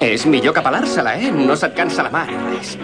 És 0.00 0.26
millor 0.26 0.54
que 0.54 0.62
pelar-se-la, 0.62 1.16
eh? 1.18 1.32
No 1.34 1.56
se't 1.58 1.74
cansa 1.74 2.04
la 2.06 2.12
mà, 2.14 2.26
res. 2.28 2.76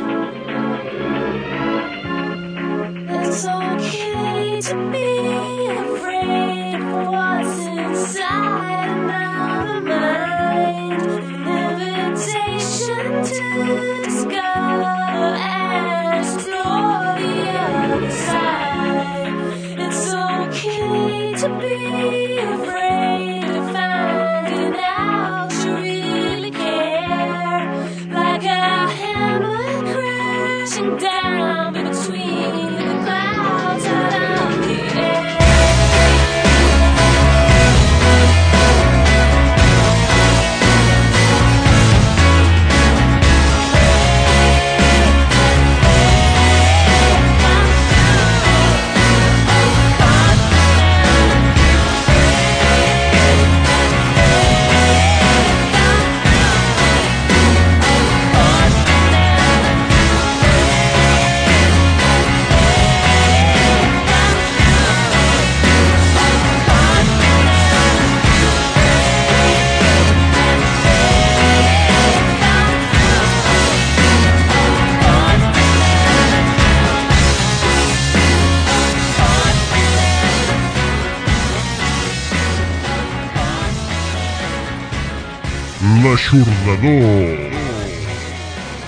Salvador. 86.71 87.51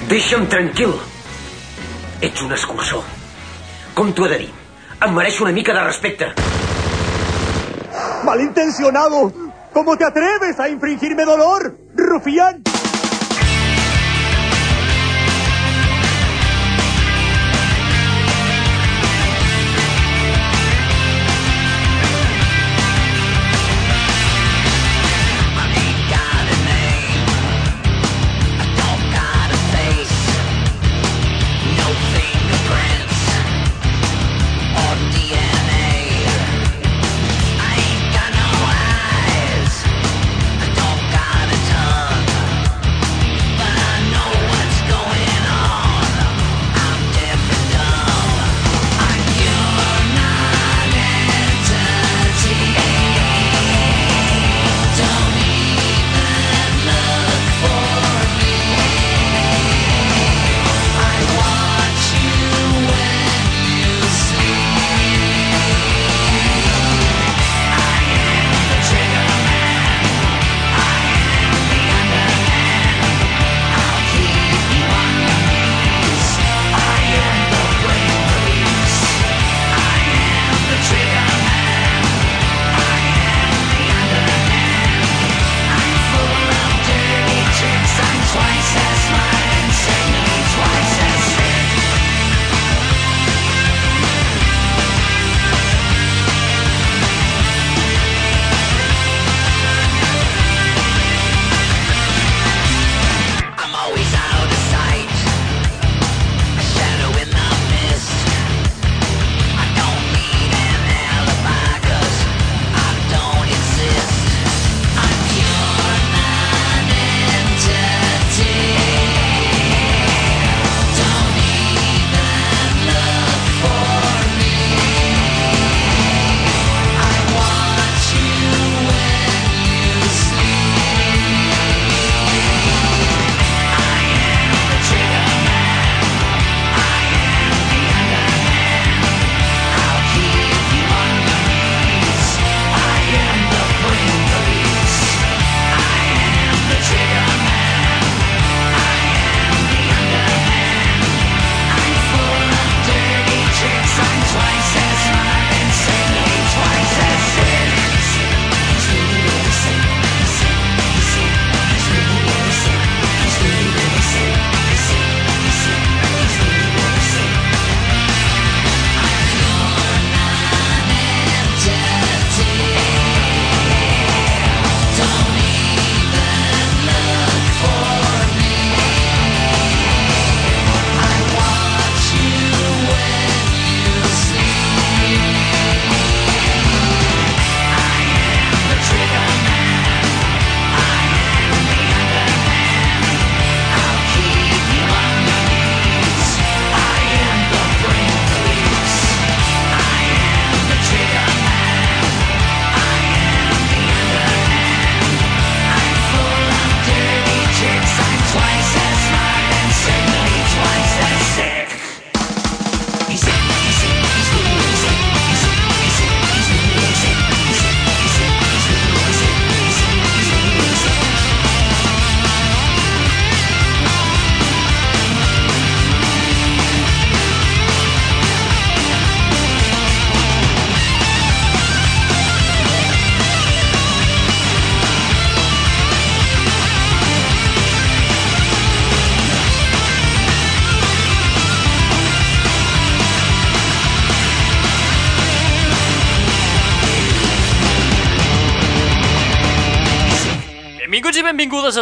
Deixa'm 0.09 0.47
tranquil. 0.47 0.93
Ets 2.21 2.43
un 2.43 2.53
escurçó. 2.55 3.03
Com 3.95 4.13
t'ho 4.13 4.27
he 4.27 4.31
de 4.31 4.39
dir? 4.45 4.51
Em 5.03 5.11
mereixo 5.17 5.43
una 5.43 5.53
mica 5.53 5.75
de 5.75 5.83
respecte. 5.83 6.29
Malintencionado. 8.25 9.33
¿Cómo 9.73 9.97
te 9.97 10.05
atreves 10.05 10.61
a 10.61 10.69
infringirme 10.69 11.25
dolor, 11.25 11.77
rufián? 11.97 12.63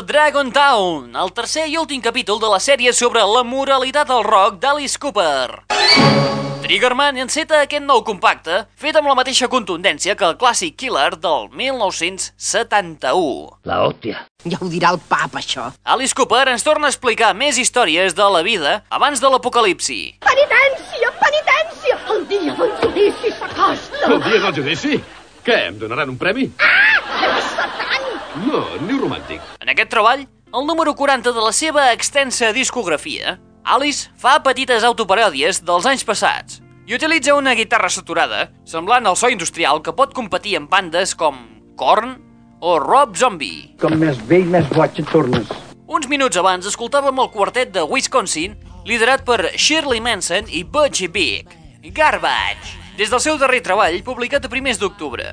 Dragon 0.02 0.52
Town, 0.52 1.16
el 1.16 1.32
tercer 1.32 1.66
i 1.68 1.76
últim 1.78 2.00
capítol 2.00 2.40
de 2.40 2.48
la 2.48 2.58
sèrie 2.62 2.92
sobre 2.96 3.20
la 3.26 3.42
moralitat 3.44 4.08
del 4.08 4.22
rock 4.24 4.58
d'Alice 4.62 4.98
Cooper. 4.98 5.64
Triggerman 6.64 7.16
enceta 7.18 7.60
aquest 7.64 7.82
nou 7.82 8.04
compacte, 8.06 8.60
fet 8.78 8.96
amb 8.96 9.08
la 9.10 9.14
mateixa 9.18 9.48
contundència 9.50 10.14
que 10.16 10.24
el 10.28 10.36
clàssic 10.38 10.76
Killer 10.78 11.16
del 11.18 11.48
1971. 11.52 13.58
La 13.66 13.80
hòstia. 13.86 14.22
Ja 14.46 14.58
ho 14.62 14.68
dirà 14.72 14.92
el 14.94 15.00
pap, 15.10 15.34
això. 15.40 15.66
Alice 15.82 16.14
Cooper 16.14 16.46
ens 16.52 16.62
torna 16.64 16.86
a 16.86 16.90
explicar 16.94 17.34
més 17.34 17.58
històries 17.58 18.14
de 18.14 18.28
la 18.36 18.42
vida 18.46 18.82
abans 18.88 19.20
de 19.20 19.28
l'apocalipsi. 19.32 20.00
Penitència, 20.24 21.10
penitència! 21.24 21.98
El 22.14 22.22
dia 22.30 22.54
del 22.54 22.72
judici 22.84 23.34
s'acosta! 23.40 24.06
El 24.06 24.22
dia 24.28 24.40
del 24.46 24.54
judici? 24.62 25.00
Què, 25.44 25.56
em 25.72 25.78
donaran 25.80 26.08
un 26.12 26.18
premi? 26.20 26.50
No, 28.46 28.64
ni 28.86 28.96
romàntic. 28.98 29.42
En 29.60 29.70
aquest 29.72 29.90
treball, 29.92 30.24
el 30.26 30.66
número 30.66 30.94
40 30.96 31.32
de 31.36 31.44
la 31.44 31.52
seva 31.52 31.90
extensa 31.92 32.52
discografia, 32.56 33.36
Alice 33.64 34.08
fa 34.18 34.38
petites 34.42 34.86
autoparòdies 34.86 35.60
dels 35.66 35.86
anys 35.86 36.04
passats 36.08 36.60
i 36.88 36.96
utilitza 36.96 37.36
una 37.38 37.54
guitarra 37.54 37.90
saturada, 37.92 38.48
semblant 38.66 39.06
al 39.06 39.18
so 39.18 39.28
industrial 39.30 39.82
que 39.84 39.94
pot 39.94 40.14
competir 40.16 40.56
amb 40.58 40.70
bandes 40.72 41.12
com 41.14 41.38
Korn 41.78 42.16
o 42.60 42.78
Rob 42.82 43.14
Zombie. 43.16 43.76
Com 43.80 43.94
més 44.00 44.18
vell, 44.26 44.48
més 44.50 44.66
boig 44.74 44.98
et 44.98 45.12
tornes. 45.12 45.52
Uns 45.90 46.08
minuts 46.10 46.38
abans 46.40 46.66
escoltàvem 46.66 47.22
el 47.22 47.30
quartet 47.34 47.70
de 47.74 47.84
Wisconsin, 47.86 48.56
liderat 48.88 49.22
per 49.26 49.52
Shirley 49.54 50.00
Manson 50.02 50.50
i 50.50 50.64
Butch 50.64 51.06
Vig. 51.14 51.54
Garbage, 51.94 52.76
des 52.98 53.12
del 53.12 53.22
seu 53.22 53.38
darrer 53.40 53.62
treball, 53.64 54.02
publicat 54.04 54.44
a 54.44 54.52
primers 54.52 54.80
d'octubre. 54.80 55.30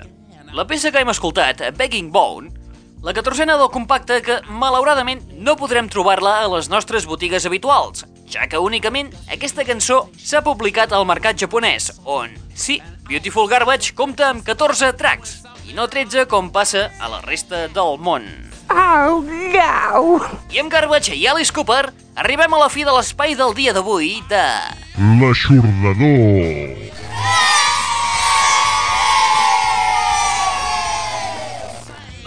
La 0.56 0.66
peça 0.66 0.94
que 0.94 1.02
hem 1.02 1.12
escoltat, 1.12 1.66
Begging 1.78 2.14
Bone, 2.14 2.54
la 3.04 3.14
catorzena 3.14 3.58
del 3.58 3.70
compacte 3.70 4.22
que, 4.26 4.40
malauradament, 4.50 5.22
no 5.38 5.56
podrem 5.60 5.90
trobar-la 5.90 6.40
a 6.44 6.48
les 6.56 6.70
nostres 6.70 7.06
botigues 7.06 7.46
habituals, 7.46 8.06
ja 8.28 8.48
que 8.50 8.60
únicament 8.60 9.12
aquesta 9.32 9.66
cançó 9.68 10.08
s'ha 10.18 10.42
publicat 10.46 10.94
al 10.94 11.06
mercat 11.08 11.38
japonès, 11.40 11.92
on, 12.04 12.34
sí, 12.56 12.82
Beautiful 13.08 13.48
Garbage 13.48 13.94
compta 13.96 14.32
amb 14.34 14.44
14 14.44 14.92
tracks, 15.00 15.38
i 15.70 15.76
no 15.78 15.88
13 15.88 16.26
com 16.32 16.50
passa 16.52 16.90
a 17.00 17.12
la 17.12 17.22
resta 17.24 17.68
del 17.72 17.98
món. 18.02 18.28
Au, 18.68 19.22
au! 19.24 20.18
I 20.52 20.60
amb 20.60 20.72
Garbage 20.72 21.16
i 21.16 21.28
Alice 21.28 21.54
Cooper 21.56 21.86
arribem 22.20 22.54
a 22.54 22.60
la 22.66 22.70
fi 22.74 22.84
de 22.84 22.92
l'espai 22.96 23.38
del 23.40 23.56
dia 23.56 23.76
d'avui 23.76 24.18
de... 24.28 24.44
L'aixordador. 25.22 26.88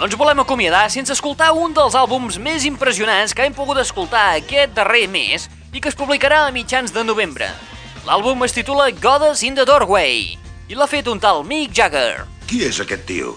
No 0.00 0.06
ens 0.08 0.14
volem 0.16 0.38
acomiadar 0.40 0.86
sense 0.88 1.12
escoltar 1.12 1.50
un 1.52 1.74
dels 1.76 1.92
àlbums 1.92 2.38
més 2.40 2.64
impressionants 2.64 3.34
que 3.36 3.44
hem 3.44 3.52
pogut 3.52 3.76
escoltar 3.82 4.30
aquest 4.38 4.70
darrer 4.72 5.02
mes 5.12 5.42
i 5.76 5.82
que 5.84 5.90
es 5.90 5.96
publicarà 5.98 6.38
a 6.46 6.52
mitjans 6.54 6.94
de 6.94 7.02
novembre. 7.04 7.50
L'àlbum 8.06 8.46
es 8.46 8.54
titula 8.56 8.86
Goddess 8.96 9.42
in 9.44 9.58
the 9.58 9.66
Doorway 9.68 10.38
i 10.72 10.78
l'ha 10.78 10.86
fet 10.88 11.10
un 11.12 11.20
tal 11.20 11.42
Mick 11.44 11.74
Jagger. 11.76 12.24
Qui 12.48 12.62
és 12.64 12.80
aquest 12.80 13.04
tio? 13.10 13.34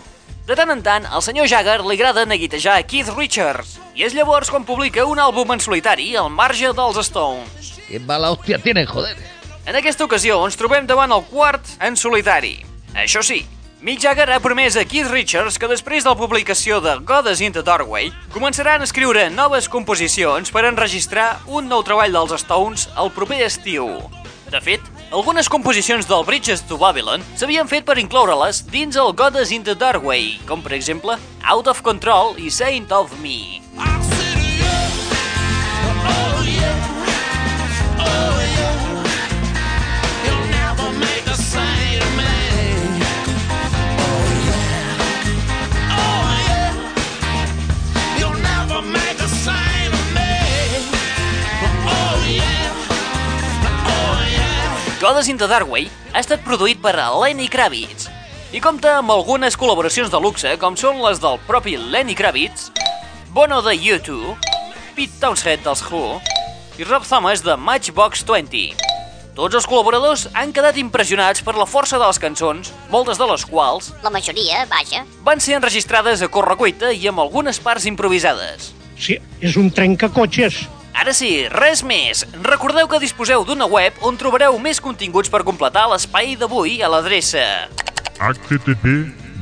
De 0.47 0.55
tant 0.55 0.71
en 0.71 0.79
tant, 0.85 1.03
al 1.03 1.25
senyor 1.25 1.49
Jagger 1.51 1.81
li 1.83 1.97
agrada 1.97 2.23
neguitejar 2.23 2.77
Keith 2.87 3.11
Richards 3.17 3.73
i 3.99 4.07
és 4.07 4.15
llavors 4.15 4.47
quan 4.47 4.63
publica 4.63 5.03
un 5.03 5.19
àlbum 5.19 5.51
en 5.51 5.63
solitari 5.65 6.13
al 6.15 6.31
marge 6.31 6.71
dels 6.71 7.01
Stones. 7.09 7.73
Que 7.89 7.99
mala 7.99 8.31
hòstia 8.31 8.61
tienen, 8.63 8.87
joder. 8.87 9.17
En 9.67 9.75
aquesta 9.75 10.07
ocasió 10.07 10.39
ens 10.47 10.55
trobem 10.55 10.87
davant 10.87 11.11
el 11.11 11.27
quart 11.27 11.75
en 11.83 11.99
solitari. 11.99 12.61
Això 12.95 13.19
sí, 13.19 13.41
Mick 13.83 13.99
Jagger 13.99 14.29
ha 14.31 14.39
promès 14.39 14.77
a 14.79 14.85
Keith 14.87 15.09
Richards 15.11 15.57
que 15.59 15.67
després 15.67 16.05
de 16.05 16.07
la 16.07 16.15
publicació 16.15 16.77
de 16.79 16.93
Goddess 17.03 17.41
in 17.43 17.51
the 17.51 17.59
Doorway 17.67 18.13
començaran 18.31 18.79
a 18.79 18.87
escriure 18.87 19.25
noves 19.35 19.67
composicions 19.67 20.53
per 20.55 20.63
enregistrar 20.69 21.41
un 21.51 21.67
nou 21.67 21.83
treball 21.83 22.15
dels 22.15 22.45
Stones 22.45 22.87
el 22.95 23.11
proper 23.11 23.41
estiu. 23.43 23.89
De 24.47 24.63
fet, 24.63 24.87
algunes 25.11 25.51
composicions 25.51 26.07
del 26.07 26.23
Bridges 26.23 26.63
to 26.69 26.79
Babylon 26.79 27.27
s'havien 27.35 27.67
fet 27.67 27.83
per 27.83 27.99
incloure-les 27.99 28.63
dins 28.71 28.95
el 28.95 29.11
Goddess 29.11 29.51
in 29.51 29.67
the 29.67 29.75
Doorway, 29.75 30.37
com 30.47 30.63
per 30.63 30.77
exemple 30.79 31.19
Out 31.43 31.67
of 31.67 31.83
Control 31.83 32.37
i 32.39 32.47
Saint 32.47 32.87
of 32.95 33.11
Me. 33.19 33.59
Goddess 55.03 55.27
in 55.27 55.35
the 55.35 55.49
Darkway 55.51 55.89
ha 56.13 56.21
estat 56.21 56.45
produït 56.45 56.77
per 56.79 56.93
Lenny 56.95 57.49
Kravitz 57.51 58.05
i 58.55 58.61
compta 58.63 58.93
amb 59.01 59.11
algunes 59.11 59.57
col·laboracions 59.59 60.07
de 60.07 60.19
luxe 60.23 60.53
com 60.61 60.77
són 60.79 61.01
les 61.03 61.17
del 61.19 61.41
propi 61.43 61.73
Lenny 61.75 62.13
Kravitz, 62.15 62.69
Bono 63.35 63.57
de 63.65 63.73
U2, 63.75 64.37
Pete 64.95 65.19
Townshend 65.19 65.67
dels 65.67 65.81
Who 65.89 66.21
i 66.79 66.87
Rob 66.87 67.03
Thomas 67.03 67.43
de 67.43 67.57
Matchbox 67.59 68.23
20. 68.29 68.79
Tots 69.35 69.59
els 69.59 69.67
col·laboradors 69.67 70.29
han 70.39 70.55
quedat 70.55 70.79
impressionats 70.79 71.43
per 71.43 71.57
la 71.59 71.67
força 71.67 71.99
de 71.99 72.07
les 72.07 72.21
cançons, 72.23 72.71
moltes 72.93 73.19
de 73.19 73.27
les 73.27 73.43
quals 73.43 73.91
La 74.07 74.13
majoria, 74.13 74.63
vaja. 74.71 75.03
van 75.27 75.43
ser 75.43 75.59
enregistrades 75.59 76.23
a 76.23 76.31
correcuita 76.31 76.93
i 76.95 77.11
amb 77.11 77.19
algunes 77.19 77.59
parts 77.59 77.91
improvisades. 77.91 78.71
Sí, 78.99 79.17
és 79.41 79.57
un 79.57 79.71
trencacotxes. 79.73 80.67
Ara 80.93 81.13
sí, 81.17 81.47
res 81.49 81.81
més. 81.83 82.21
Recordeu 82.45 82.87
que 82.87 82.99
disposeu 83.01 83.43
d'una 83.45 83.65
web 83.65 83.93
on 84.05 84.17
trobareu 84.17 84.59
més 84.61 84.79
continguts 84.81 85.29
per 85.33 85.43
completar 85.47 85.87
l'espai 85.89 86.35
d'avui 86.37 86.83
a 86.85 86.89
l'adreça 86.91 87.41
http 88.19 88.85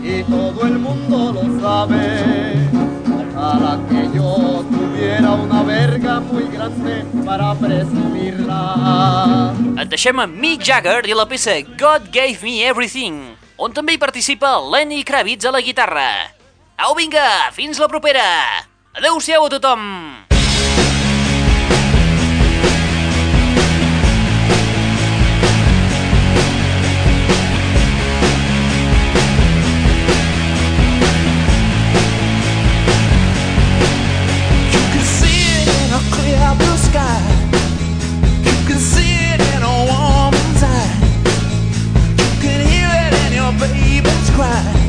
y 0.03 0.23
todo 0.25 0.67
el 0.67 0.79
mundo 0.79 1.33
lo 1.33 1.61
sabe. 1.61 2.69
Ojalá 3.09 3.79
que 3.89 4.17
yo 4.17 4.65
tuviera 4.71 5.33
una 5.33 5.63
verga 5.63 6.21
muy 6.21 6.45
grande 6.49 7.05
para 7.25 7.55
presumirla. 7.55 9.55
Et 9.81 9.89
deixem 9.89 10.21
amb 10.21 10.37
Mick 10.37 10.65
Jagger 10.65 11.01
i 11.09 11.17
la 11.17 11.25
peça 11.29 11.57
God 11.81 12.13
Gave 12.13 12.45
Me 12.45 12.61
Everything, 12.69 13.33
on 13.57 13.73
també 13.73 13.97
hi 13.97 14.03
participa 14.03 14.59
Lenny 14.61 15.03
Kravitz 15.09 15.49
a 15.49 15.55
la 15.57 15.65
guitarra. 15.65 16.11
Au, 16.77 16.93
vinga, 16.95 17.49
fins 17.57 17.81
la 17.81 17.89
propera! 17.89 18.29
Adeu-siau 18.95 19.49
a 19.49 19.51
tothom! 19.57 20.34
Cry. 44.35 44.84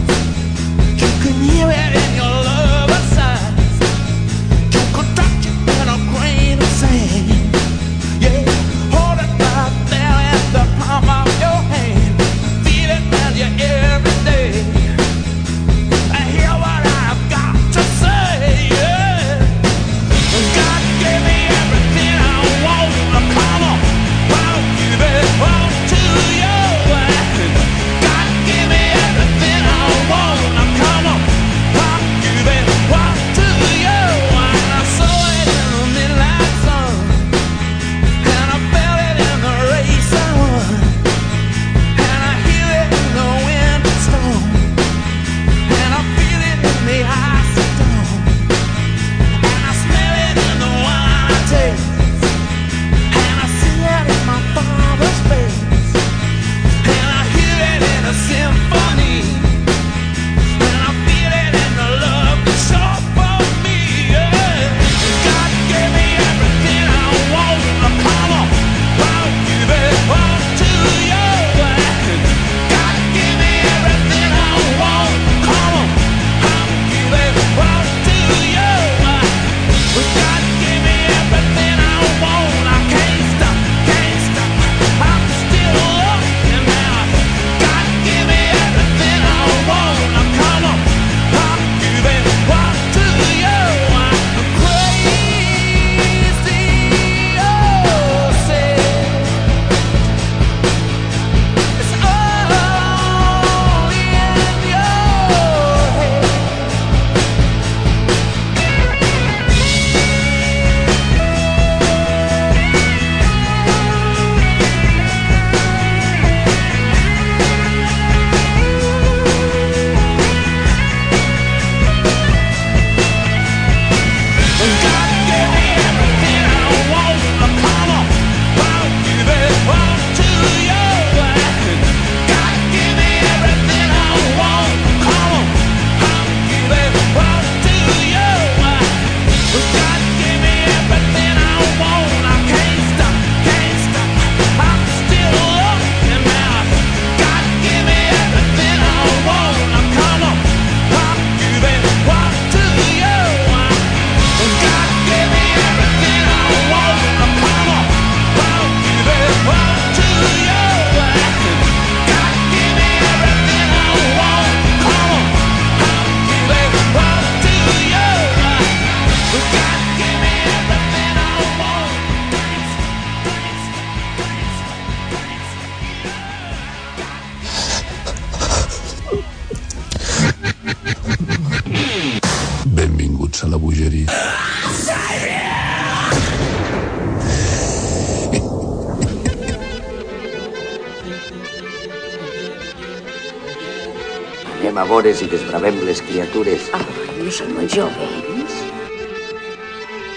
Vores 195.06 195.22
i 195.22 195.27
desbravem 195.30 195.76
les 195.86 195.99
criatures. 196.02 196.64
Ai, 196.73 196.86
no 197.22 197.30
són 197.30 197.52
molt 197.53 197.69
jovents. 197.69 198.56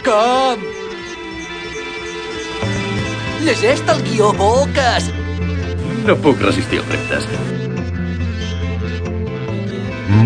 Com? 0.06 0.62
Llegeix 3.44 3.82
el 3.93 4.01
guió, 4.06 4.31
Boques! 4.39 5.10
No 6.09 6.16
puc 6.24 6.40
resistir 6.47 6.81
els 6.81 6.89
reptes. 6.94 7.28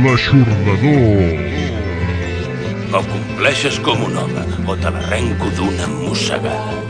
L'aixordador. 0.05 1.35
O 2.95 3.03
compleixes 3.11 3.83
com 3.83 4.07
un 4.07 4.23
home, 4.23 4.47
o 4.63 4.79
te 4.79 4.95
l'arrenco 4.95 5.51
d'una 5.59 5.91
mossegada. 5.97 6.82